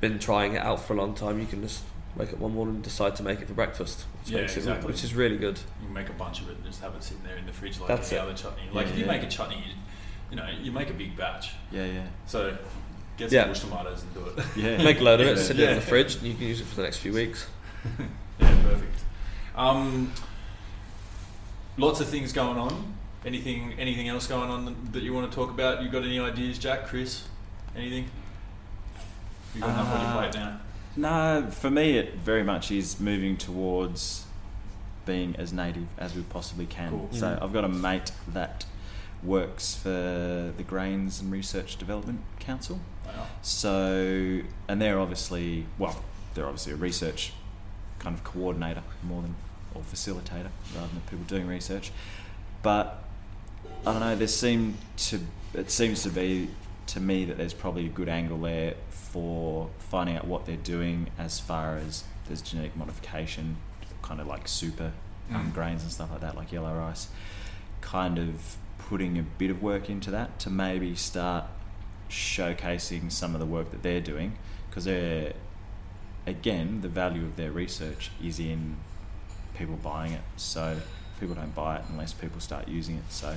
been 0.00 0.18
trying 0.20 0.54
it 0.54 0.62
out 0.62 0.80
for 0.84 0.92
a 0.94 0.96
long 0.96 1.14
time. 1.14 1.40
You 1.40 1.46
can 1.46 1.60
just 1.62 1.82
wake 2.16 2.32
up 2.32 2.38
one 2.38 2.54
morning 2.54 2.76
and 2.76 2.84
decide 2.84 3.14
to 3.16 3.22
make 3.22 3.40
it 3.40 3.46
for 3.48 3.54
breakfast, 3.54 4.04
which, 4.22 4.32
Yeah, 4.32 4.40
makes 4.40 4.54
it, 4.56 4.60
exactly. 4.60 4.86
which 4.88 5.04
is 5.04 5.14
really 5.14 5.36
good. 5.36 5.58
You 5.82 5.88
make 5.88 6.08
a 6.08 6.12
bunch 6.14 6.40
of 6.40 6.48
it 6.50 6.56
and 6.56 6.64
just 6.64 6.80
have 6.82 6.94
it 6.94 7.02
sitting 7.02 7.22
there 7.24 7.36
in 7.36 7.46
the 7.46 7.52
fridge 7.52 7.78
like 7.78 7.88
That's 7.88 8.10
any 8.12 8.20
it. 8.20 8.22
other 8.24 8.34
chutney. 8.34 8.62
Like 8.72 8.86
Yeah, 8.86 8.92
if 8.92 8.98
you 8.98 9.04
yeah. 9.04 9.10
make 9.12 9.22
a 9.22 9.28
chutney, 9.28 9.56
you, 9.66 9.74
you 10.30 10.36
know, 10.36 10.48
you 10.62 10.72
make 10.72 10.90
a 10.90 10.94
big 10.94 11.16
batch. 11.16 11.52
yeah, 11.70 11.84
yeah. 11.86 12.06
So 12.26 12.56
get 13.16 13.30
some 13.30 13.36
Yeah. 13.36 13.46
bush 13.46 13.60
tomatoes 13.60 14.02
and 14.02 14.14
do 14.14 14.26
it. 14.26 14.44
Yeah. 14.56 14.82
Make 14.84 15.00
a 15.00 15.04
load 15.04 15.20
of 15.20 15.26
it, 15.28 15.36
Yeah. 15.36 15.42
sit 15.42 15.58
it 15.60 15.68
in 15.68 15.74
the 15.76 15.80
fridge, 15.80 16.16
and 16.16 16.24
you 16.24 16.34
can 16.34 16.46
use 16.46 16.60
it 16.60 16.66
for 16.66 16.76
the 16.76 16.82
next 16.82 16.98
few 16.98 17.12
weeks. 17.12 17.46
yeah, 18.40 18.62
perfect. 18.62 18.98
Um, 19.56 20.12
lots 21.76 22.00
of 22.00 22.08
things 22.08 22.32
going 22.32 22.58
on. 22.58 22.94
Anything, 23.24 23.74
anything 23.78 24.08
else 24.08 24.26
going 24.28 24.48
on 24.50 24.76
that 24.92 25.02
you 25.02 25.12
want 25.12 25.30
to 25.30 25.34
talk 25.34 25.50
about? 25.50 25.82
You 25.82 25.88
got 25.88 26.04
any 26.04 26.18
ideas, 26.20 26.58
Jack, 26.58 26.86
Chris? 26.86 27.24
Anything? 27.76 28.08
You 29.54 29.60
got 29.62 29.70
enough 29.70 29.92
on 29.94 30.00
your 30.00 30.10
Uh, 30.10 30.28
plate 30.30 30.34
now. 30.34 30.60
No, 30.96 31.46
for 31.50 31.70
me, 31.70 31.96
it 31.98 32.14
very 32.16 32.42
much 32.42 32.70
is 32.70 32.98
moving 33.00 33.36
towards 33.36 34.24
being 35.06 35.36
as 35.36 35.52
native 35.52 35.86
as 35.96 36.14
we 36.14 36.22
possibly 36.22 36.66
can. 36.66 36.90
Cool. 36.90 37.08
So 37.12 37.26
Mm. 37.28 37.42
I've 37.42 37.52
got 37.52 37.64
a 37.64 37.68
mate 37.68 38.12
that 38.28 38.64
works 39.22 39.74
for 39.74 39.88
the 40.56 40.64
Grains 40.66 41.20
and 41.20 41.30
Research 41.32 41.76
Development 41.76 42.20
Council. 42.40 42.80
Wow. 43.06 43.26
So, 43.42 44.40
and 44.68 44.82
they're 44.82 44.98
obviously, 45.00 45.66
well, 45.78 45.96
they're 46.34 46.44
obviously 46.46 46.72
a 46.72 46.76
research 46.76 47.32
kind 47.98 48.14
of 48.14 48.22
coordinator 48.22 48.82
more 49.02 49.22
than, 49.22 49.34
or 49.74 49.82
facilitator 49.82 50.50
rather 50.74 50.88
than 50.88 51.00
people 51.08 51.24
doing 51.26 51.46
research. 51.46 51.90
But 52.62 53.02
I 53.86 53.92
don't 53.92 54.00
know, 54.00 54.14
there 54.16 54.28
seem 54.28 54.76
to, 54.98 55.20
it 55.54 55.70
seems 55.70 56.02
to 56.02 56.10
be 56.10 56.48
to 56.88 57.00
me 57.00 57.24
that 57.24 57.36
there's 57.38 57.54
probably 57.54 57.86
a 57.86 57.90
good 57.90 58.08
angle 58.08 58.38
there 58.38 58.74
for 59.12 59.68
finding 59.78 60.16
out 60.16 60.26
what 60.26 60.44
they're 60.46 60.56
doing 60.56 61.08
as 61.18 61.40
far 61.40 61.76
as 61.76 62.04
there's 62.26 62.42
genetic 62.42 62.76
modification, 62.76 63.56
kind 64.02 64.20
of 64.20 64.26
like 64.26 64.46
super 64.48 64.92
um, 65.32 65.50
Mm. 65.50 65.54
grains 65.54 65.82
and 65.82 65.92
stuff 65.92 66.10
like 66.10 66.20
that, 66.20 66.36
like 66.36 66.52
yellow 66.52 66.74
rice. 66.74 67.08
Kind 67.80 68.18
of 68.18 68.56
putting 68.78 69.18
a 69.18 69.22
bit 69.22 69.50
of 69.50 69.62
work 69.62 69.90
into 69.90 70.10
that 70.10 70.38
to 70.40 70.50
maybe 70.50 70.94
start 70.94 71.44
showcasing 72.10 73.10
some 73.12 73.34
of 73.34 73.40
the 73.40 73.46
work 73.46 73.70
that 73.70 73.82
they're 73.82 74.00
doing 74.00 74.32
because 74.68 74.84
they're 74.86 75.32
again 76.26 76.80
the 76.80 76.88
value 76.88 77.22
of 77.24 77.36
their 77.36 77.50
research 77.52 78.10
is 78.22 78.38
in 78.40 78.76
people 79.54 79.76
buying 79.76 80.12
it 80.12 80.20
so 80.36 80.78
people 81.20 81.34
don't 81.34 81.54
buy 81.54 81.76
it 81.76 81.82
unless 81.90 82.12
people 82.14 82.40
start 82.40 82.66
using 82.68 82.96
it 82.96 83.02
so 83.10 83.34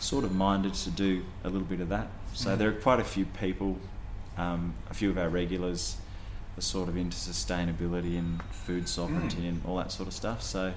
sort 0.00 0.24
of 0.24 0.32
minded 0.34 0.72
to 0.72 0.90
do 0.90 1.22
a 1.42 1.48
little 1.48 1.66
bit 1.66 1.80
of 1.80 1.88
that 1.90 2.08
so 2.32 2.50
Mm. 2.50 2.58
there 2.58 2.68
are 2.70 2.80
quite 2.80 3.00
a 3.00 3.04
few 3.04 3.24
people 3.26 3.78
um, 4.36 4.74
a 4.90 4.94
few 4.94 5.10
of 5.10 5.18
our 5.18 5.28
regulars 5.28 5.96
are 6.56 6.62
sort 6.62 6.88
of 6.88 6.96
into 6.96 7.16
sustainability 7.16 8.18
and 8.18 8.42
food 8.44 8.88
sovereignty 8.88 9.46
and 9.46 9.60
all 9.66 9.76
that 9.76 9.90
sort 9.92 10.06
of 10.08 10.14
stuff 10.14 10.42
so 10.42 10.72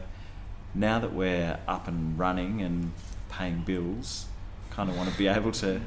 now 0.74 1.00
that 1.00 1.13
we're 1.13 1.58
up 1.67 1.88
and 1.88 2.17
running 2.17 2.62
and 2.62 2.91
paying 3.30 3.62
bills 3.62 4.26
kind 4.70 4.89
of 4.89 4.98
want 4.98 5.10
to 5.12 5.17
be 5.17 5.28
able 5.28 5.52
to 5.52 5.82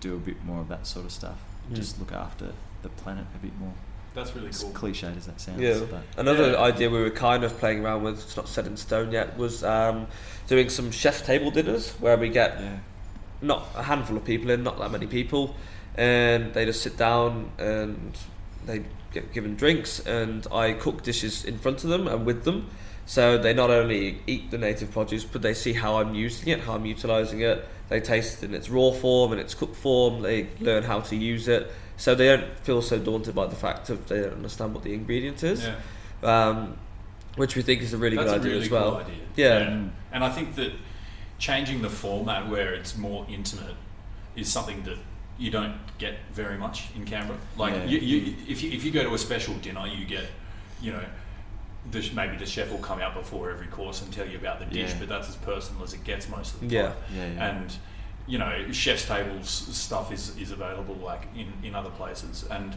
do 0.00 0.14
a 0.14 0.18
bit 0.18 0.42
more 0.44 0.60
of 0.60 0.68
that 0.68 0.86
sort 0.86 1.06
of 1.06 1.12
stuff. 1.12 1.38
Mm. 1.70 1.76
Just 1.76 1.98
look 1.98 2.12
after 2.12 2.52
the 2.82 2.88
planet 2.90 3.24
a 3.34 3.38
bit 3.38 3.58
more. 3.58 3.72
That's 4.14 4.34
really 4.34 4.48
As 4.48 4.62
cool. 4.62 4.72
cliched 4.72 5.16
as 5.16 5.26
that 5.26 5.40
sounds. 5.40 5.60
Yeah. 5.60 5.80
But 5.90 6.02
Another 6.16 6.52
Yeah. 6.52 6.60
idea 6.60 6.90
we 6.90 7.00
were 7.00 7.10
kind 7.10 7.44
of 7.44 7.58
playing 7.58 7.84
around 7.84 8.02
with, 8.02 8.22
it's 8.22 8.36
not 8.36 8.48
set 8.48 8.66
in 8.66 8.76
stone 8.76 9.12
yet, 9.12 9.36
was 9.36 9.62
um, 9.64 10.06
doing 10.46 10.68
some 10.68 10.90
chef 10.90 11.24
table 11.24 11.50
dinners 11.50 11.90
where 12.00 12.16
we 12.16 12.28
get 12.28 12.58
yeah. 12.60 12.78
not 13.42 13.66
a 13.74 13.82
handful 13.82 14.16
of 14.16 14.24
people 14.24 14.50
in, 14.50 14.62
not 14.62 14.78
that 14.78 14.90
many 14.90 15.06
people, 15.06 15.54
and 15.96 16.52
they 16.54 16.64
just 16.64 16.82
sit 16.82 16.96
down 16.96 17.50
and 17.58 18.16
they 18.66 18.84
get 19.12 19.32
given 19.32 19.56
drinks, 19.56 20.00
and 20.06 20.46
I 20.52 20.72
cook 20.72 21.02
dishes 21.02 21.44
in 21.44 21.58
front 21.58 21.84
of 21.84 21.90
them 21.90 22.06
and 22.06 22.26
with 22.26 22.44
them. 22.44 22.68
So 23.06 23.38
they 23.38 23.54
not 23.54 23.70
only 23.70 24.20
eat 24.26 24.50
the 24.50 24.58
native 24.58 24.90
produce, 24.90 25.24
but 25.24 25.40
they 25.40 25.54
see 25.54 25.72
how 25.72 25.98
I'm 25.98 26.14
using 26.14 26.48
it, 26.48 26.60
how 26.60 26.74
I'm 26.74 26.84
utilising 26.84 27.40
it. 27.40 27.64
They 27.88 28.00
taste 28.00 28.42
it 28.42 28.46
in 28.48 28.54
its 28.54 28.68
raw 28.68 28.90
form 28.90 29.30
and 29.30 29.40
its 29.40 29.54
cooked 29.54 29.76
form. 29.76 30.22
They 30.22 30.48
learn 30.60 30.82
how 30.82 31.00
to 31.00 31.14
use 31.16 31.46
it, 31.46 31.70
so 31.96 32.16
they 32.16 32.26
don't 32.26 32.58
feel 32.60 32.82
so 32.82 32.98
daunted 32.98 33.34
by 33.34 33.46
the 33.46 33.54
fact 33.54 33.90
of 33.90 34.08
they 34.08 34.22
don't 34.22 34.32
understand 34.32 34.74
what 34.74 34.82
the 34.82 34.92
ingredient 34.92 35.44
is. 35.44 35.64
Yeah. 36.22 36.48
Um, 36.48 36.76
which 37.36 37.54
we 37.54 37.62
think 37.62 37.82
is 37.82 37.92
a 37.92 37.98
really 37.98 38.16
That's 38.16 38.30
good 38.30 38.38
a 38.38 38.40
idea 38.40 38.52
really 38.52 38.64
as 38.64 38.70
well. 38.70 38.90
cool 38.90 39.00
idea. 39.00 39.14
Yeah. 39.36 39.58
And, 39.58 39.92
and 40.10 40.24
I 40.24 40.30
think 40.30 40.56
that 40.56 40.72
changing 41.38 41.82
the 41.82 41.90
format 41.90 42.48
where 42.48 42.74
it's 42.74 42.96
more 42.96 43.26
intimate 43.28 43.76
is 44.34 44.50
something 44.50 44.82
that 44.84 44.96
you 45.38 45.50
don't 45.50 45.74
get 45.98 46.14
very 46.32 46.56
much 46.58 46.88
in 46.96 47.04
Canberra. 47.04 47.38
Like 47.56 47.74
Yeah. 47.74 47.84
you, 47.84 47.98
you, 47.98 48.34
if 48.48 48.62
you 48.62 48.70
if 48.72 48.84
you 48.84 48.90
go 48.90 49.02
to 49.02 49.14
a 49.14 49.18
special 49.18 49.54
dinner, 49.54 49.86
you 49.86 50.04
get, 50.06 50.24
you 50.80 50.92
know. 50.92 51.04
The, 51.88 52.10
maybe 52.16 52.36
the 52.36 52.46
chef 52.46 52.72
will 52.72 52.78
come 52.78 53.00
out 53.00 53.14
before 53.14 53.48
every 53.48 53.68
course 53.68 54.02
and 54.02 54.12
tell 54.12 54.26
you 54.26 54.36
about 54.38 54.58
the 54.58 54.64
dish, 54.66 54.90
Yeah. 54.90 54.96
but 54.98 55.08
that's 55.08 55.28
as 55.28 55.36
personal 55.36 55.84
as 55.84 55.94
it 55.94 56.02
gets 56.02 56.28
most 56.28 56.54
of 56.54 56.60
the 56.60 56.66
time. 56.66 56.74
Yeah, 56.74 56.92
yeah. 57.36 57.48
And 57.48 57.76
you 58.26 58.38
know, 58.38 58.72
chef's 58.72 59.06
tables 59.06 59.48
stuff 59.48 60.10
is, 60.10 60.36
is 60.36 60.50
available 60.50 60.96
like 60.96 61.28
in, 61.36 61.52
in 61.62 61.76
other 61.76 61.90
places, 61.90 62.44
and 62.50 62.74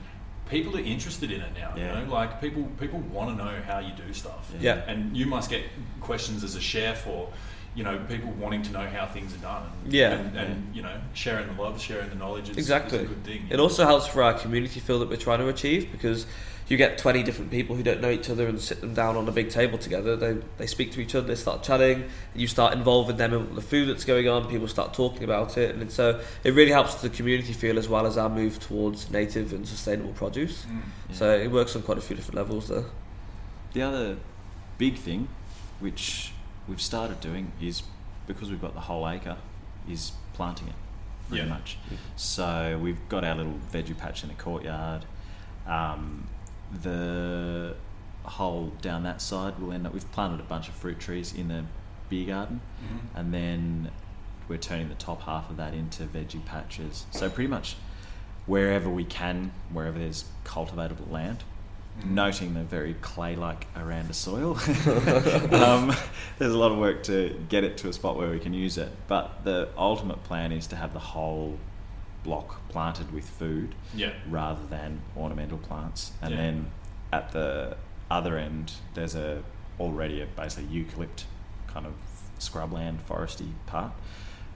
people 0.47 0.77
are 0.77 0.81
interested 0.81 1.31
in 1.31 1.41
it 1.41 1.53
now. 1.57 1.73
Yeah. 1.75 1.99
You 2.01 2.05
know, 2.05 2.13
like 2.13 2.39
people 2.39 2.65
people 2.79 2.99
want 2.99 3.35
to 3.35 3.43
know 3.43 3.59
how 3.65 3.79
you 3.79 3.93
do 3.93 4.13
stuff. 4.13 4.51
Yeah. 4.59 4.83
And 4.85 5.17
you 5.17 5.25
must 5.25 5.49
get 5.49 5.63
questions 6.01 6.43
as 6.43 6.55
a 6.55 6.61
chef 6.61 7.07
or, 7.07 7.29
you 7.75 7.83
know, 7.83 7.99
people 8.09 8.31
wanting 8.31 8.61
to 8.63 8.71
know 8.71 8.85
how 8.87 9.05
things 9.05 9.33
are 9.35 9.39
done. 9.39 9.63
And, 9.83 9.93
Yeah. 9.93 10.11
And, 10.13 10.37
and 10.37 10.75
you 10.75 10.81
know, 10.81 10.99
sharing 11.13 11.47
the 11.47 11.61
love, 11.61 11.79
sharing 11.79 12.09
the 12.09 12.15
knowledge 12.15 12.49
is, 12.49 12.57
Exactly. 12.57 12.99
is 12.99 13.05
a 13.05 13.07
good 13.07 13.23
thing. 13.23 13.47
It 13.49 13.59
also 13.59 13.85
helps 13.85 14.07
for 14.07 14.23
our 14.23 14.33
community 14.33 14.79
feel 14.79 14.99
that 14.99 15.09
we're 15.09 15.17
trying 15.17 15.39
to 15.39 15.47
achieve 15.47 15.91
because 15.91 16.25
you 16.67 16.77
get 16.77 16.99
20 16.99 17.23
different 17.23 17.49
people 17.49 17.75
who 17.75 17.81
don't 17.81 17.99
know 17.99 18.11
each 18.11 18.29
other 18.29 18.47
and 18.47 18.61
sit 18.61 18.79
them 18.79 18.93
down 18.93 19.15
on 19.15 19.27
a 19.27 19.31
big 19.31 19.49
table 19.49 19.77
together. 19.77 20.15
They, 20.15 20.37
they 20.57 20.67
speak 20.67 20.91
to 20.93 21.01
each 21.01 21.15
other, 21.15 21.27
they 21.27 21.35
start 21.35 21.63
chatting, 21.63 22.05
you 22.35 22.45
start 22.47 22.73
involving 22.73 23.17
them 23.17 23.33
in 23.33 23.55
the 23.55 23.61
food 23.61 23.89
that's 23.89 24.05
going 24.05 24.27
on, 24.27 24.47
people 24.47 24.67
start 24.67 24.93
talking 24.93 25.23
about 25.23 25.57
it, 25.57 25.73
and 25.73 25.81
it's, 25.81 25.97
uh, 25.97 26.23
it 26.43 26.53
really 26.53 26.71
helps 26.71 26.95
the 26.95 27.09
community 27.09 27.53
feel 27.53 27.79
as 27.79 27.89
well 27.89 28.05
as 28.05 28.17
our 28.17 28.29
move 28.29 28.59
towards 28.59 29.09
native 29.09 29.51
and 29.51 29.67
sustainable 29.67 30.13
produce. 30.13 30.65
Mm. 30.65 31.15
So 31.15 31.35
it 31.35 31.49
works 31.49 31.75
on 31.75 31.81
quite 31.81 31.97
a 31.97 32.01
few 32.01 32.15
different 32.15 32.35
levels 32.35 32.67
there. 32.67 32.85
The 33.73 33.81
other 33.81 34.17
big 34.77 34.97
thing, 34.97 35.27
which 35.79 36.33
we've 36.69 36.81
started 36.81 37.19
doing, 37.19 37.51
is 37.59 37.83
because 38.27 38.49
we've 38.49 38.61
got 38.61 38.73
the 38.75 38.81
whole 38.81 39.09
acre, 39.09 39.37
is 39.89 40.11
planting 40.33 40.67
it 40.67 40.75
pretty 41.27 41.43
Yeah. 41.43 41.49
much. 41.49 41.77
So 42.15 42.79
we've 42.81 42.99
got 43.09 43.23
our 43.23 43.35
little 43.35 43.59
veggie 43.71 43.97
patch 43.97 44.23
in 44.23 44.29
the 44.29 44.35
courtyard. 44.35 45.05
Um, 45.67 46.27
the 46.83 47.75
hole 48.23 48.71
down 48.81 49.03
that 49.03 49.21
side 49.21 49.59
will 49.59 49.71
end 49.73 49.87
up. 49.87 49.93
We've 49.93 50.11
planted 50.11 50.39
a 50.39 50.43
bunch 50.43 50.67
of 50.69 50.75
fruit 50.75 50.99
trees 50.99 51.33
in 51.33 51.47
the 51.47 51.65
beer 52.09 52.27
garden, 52.27 52.61
Mhm. 52.83 52.99
and 53.19 53.33
then 53.33 53.91
we're 54.47 54.57
turning 54.57 54.89
the 54.89 54.95
top 54.95 55.23
half 55.23 55.49
of 55.49 55.57
that 55.57 55.73
into 55.73 56.03
veggie 56.05 56.43
patches. 56.45 57.05
So 57.11 57.29
pretty 57.29 57.49
much 57.49 57.75
wherever 58.45 58.89
we 58.89 59.03
can, 59.05 59.51
wherever 59.71 59.97
there's 59.99 60.25
cultivatable 60.43 61.09
land. 61.09 61.43
Noting 62.05 62.53
the 62.53 62.63
very 62.63 62.93
clay-like 62.95 63.67
Aranda 63.75 64.13
soil. 64.13 64.53
um, 65.51 65.93
there's 66.37 66.53
a 66.53 66.57
lot 66.57 66.71
of 66.71 66.77
work 66.77 67.03
to 67.03 67.39
get 67.49 67.63
it 67.63 67.77
to 67.77 67.89
a 67.89 67.93
spot 67.93 68.17
where 68.17 68.29
we 68.29 68.39
can 68.39 68.53
use 68.53 68.77
it. 68.77 68.91
But 69.07 69.43
the 69.43 69.69
ultimate 69.77 70.23
plan 70.23 70.51
is 70.51 70.67
to 70.67 70.75
have 70.75 70.93
the 70.93 70.99
whole 70.99 71.57
block 72.23 72.67
planted 72.69 73.11
with 73.13 73.23
food 73.27 73.75
Yeah. 73.93 74.11
rather 74.29 74.65
than 74.69 75.01
ornamental 75.15 75.57
plants. 75.57 76.11
And 76.21 76.31
Yeah. 76.31 76.37
then 76.37 76.71
at 77.11 77.31
the 77.31 77.77
other 78.11 78.37
end, 78.37 78.73
there's 78.93 79.15
a 79.15 79.43
already 79.79 80.21
a 80.21 80.25
basically 80.25 80.67
eucalypt 80.83 81.23
kind 81.67 81.85
of 81.85 81.93
scrubland 82.39 82.97
foresty 83.07 83.51
part. 83.65 83.91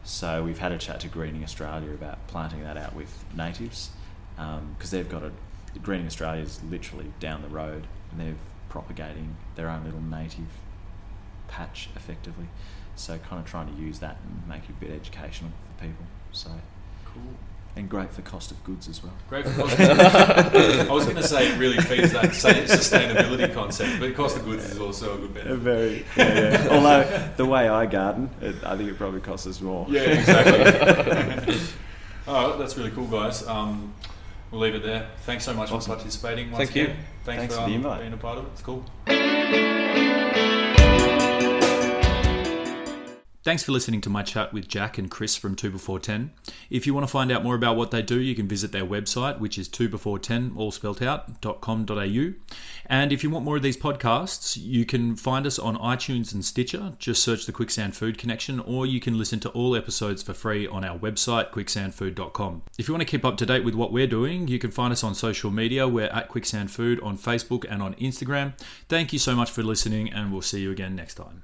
So 0.03 0.43
we've 0.43 0.59
had 0.59 0.71
a 0.73 0.77
chat 0.77 0.99
to 1.01 1.07
Greening 1.07 1.43
Australia 1.43 1.91
about 1.93 2.27
planting 2.27 2.61
that 2.63 2.75
out 2.75 2.93
with 2.93 3.23
natives 3.35 3.91
because 4.35 4.91
they've 4.91 5.07
got 5.07 5.23
a 5.23 5.31
Greening 5.81 6.05
Australia 6.07 6.43
is 6.43 6.61
literally 6.63 7.11
down 7.19 7.41
the 7.41 7.47
road 7.49 7.87
and 8.11 8.19
they're 8.19 8.35
propagating 8.69 9.35
their 9.55 9.69
own 9.69 9.83
little 9.83 10.01
native 10.01 10.47
patch 11.47 11.89
effectively. 11.95 12.47
So 12.95 13.17
kind 13.17 13.41
of 13.43 13.49
trying 13.49 13.73
to 13.73 13.81
use 13.81 13.99
that 13.99 14.17
and 14.23 14.47
make 14.47 14.63
it 14.65 14.69
a 14.69 14.73
bit 14.73 14.91
educational 14.91 15.51
for 15.77 15.83
people. 15.85 16.05
So 16.31 16.49
Cool. 17.05 17.21
and 17.75 17.89
great 17.89 18.11
for 18.11 18.21
cost 18.23 18.51
of 18.51 18.63
goods 18.63 18.87
as 18.87 19.03
well. 19.03 19.13
Great 19.29 19.45
for 19.47 19.61
cost 19.61 19.79
I 19.79 20.87
was 20.91 21.03
going 21.05 21.15
to 21.17 21.23
say 21.23 21.47
it 21.51 21.57
really 21.59 21.77
feeds 21.77 22.11
that 22.13 22.25
sustainability 22.31 23.51
concept, 23.53 23.99
but 23.99 24.15
cost 24.15 24.37
of 24.37 24.45
goods 24.45 24.65
is 24.71 24.79
also 24.79 25.15
a 25.15 25.17
good 25.17 25.33
benefit. 25.33 25.57
Very, 25.59 26.05
yeah, 26.17 26.63
yeah. 26.65 26.67
Although 26.71 27.29
the 27.37 27.45
way 27.45 27.67
I 27.67 27.85
garden, 27.87 28.29
it, 28.41 28.55
I 28.63 28.77
think 28.77 28.89
it 28.89 28.97
probably 28.97 29.21
costs 29.21 29.47
us 29.47 29.59
more. 29.61 29.85
Yeah, 29.89 30.01
exactly. 30.01 31.57
All 32.27 32.49
right, 32.49 32.57
that's 32.59 32.77
really 32.77 32.91
cool, 32.91 33.07
guys. 33.07 33.45
Um, 33.47 33.93
we'll 34.53 34.61
leave 34.61 34.75
it 34.75 34.83
there. 34.83 35.09
Thanks 35.25 35.43
so 35.43 35.53
much 35.53 35.71
Awesome. 35.71 35.91
for 35.91 35.95
participating. 35.97 36.51
Once 36.51 36.65
Thank 36.69 36.75
you. 36.75 36.83
again. 36.83 36.97
Thanks, 37.25 37.39
Thanks 37.41 37.55
for, 37.55 37.61
for 37.61 37.65
um, 37.65 37.73
invite. 37.73 37.99
being 38.01 38.13
a 38.13 38.17
part 38.17 38.37
of 38.37 38.45
it. 38.45 38.51
It's 38.53 38.61
cool. 38.61 40.12
Thanks 43.43 43.61
for 43.61 43.73
listening 43.73 43.99
to 44.01 44.09
my 44.09 44.23
chat 44.23 44.53
with 44.53 44.69
Jack 44.69 44.97
and 44.97 45.11
Chris 45.11 45.35
from 45.35 45.57
2 45.57 45.69
Before 45.69 45.99
10. 45.99 46.31
If 46.69 46.87
you 46.87 46.93
want 46.93 47.05
to 47.05 47.11
find 47.11 47.29
out 47.29 47.43
more 47.43 47.55
about 47.55 47.75
what 47.75 47.91
they 47.91 48.01
do, 48.01 48.17
you 48.17 48.35
can 48.35 48.47
visit 48.47 48.71
their 48.71 48.85
website, 48.85 49.39
which 49.39 49.57
is 49.57 49.67
2 49.67 49.89
Before 49.89 50.17
10, 50.17 50.53
all 50.55 50.71
spelt 50.71 51.01
out, 51.01 51.41
.com.au. 51.59 52.33
And 52.85 53.11
if 53.11 53.21
you 53.21 53.29
want 53.29 53.43
more 53.43 53.57
of 53.57 53.61
these 53.61 53.75
podcasts, 53.75 54.57
you 54.57 54.85
can 54.85 55.17
find 55.17 55.45
us 55.45 55.59
on 55.59 55.75
iTunes 55.75 56.33
and 56.33 56.45
Stitcher. 56.45 56.93
Just 56.99 57.21
search 57.21 57.45
the 57.45 57.51
Quicksand 57.51 57.97
Food 57.97 58.17
Connection, 58.17 58.61
or 58.61 58.85
you 58.85 59.01
can 59.01 59.17
listen 59.17 59.41
to 59.41 59.49
all 59.49 59.75
episodes 59.75 60.23
for 60.23 60.33
free 60.33 60.65
on 60.65 60.85
our 60.85 60.97
website, 60.97 61.51
quicksandfood.com. 61.51 62.61
If 62.77 62.87
you 62.87 62.93
want 62.93 63.01
to 63.01 63.11
keep 63.11 63.25
up 63.25 63.35
to 63.35 63.45
date 63.45 63.65
with 63.65 63.75
what 63.75 63.91
we're 63.91 64.07
doing, 64.07 64.47
you 64.47 64.57
can 64.57 64.71
find 64.71 64.93
us 64.93 65.03
on 65.03 65.15
social 65.15 65.51
media. 65.51 65.85
We're 65.85 66.05
at 66.05 66.29
Quicksand 66.29 66.71
Food 66.71 67.01
on 67.01 67.17
Facebook 67.17 67.65
and 67.69 67.81
on 67.81 67.93
Instagram. 67.95 68.53
Thank 68.87 69.11
you 69.11 69.19
so 69.19 69.35
much 69.35 69.51
for 69.51 69.63
listening, 69.63 70.13
and 70.13 70.31
we'll 70.31 70.41
see 70.41 70.61
you 70.61 70.71
again 70.71 70.95
next 70.95 71.15
time. 71.15 71.43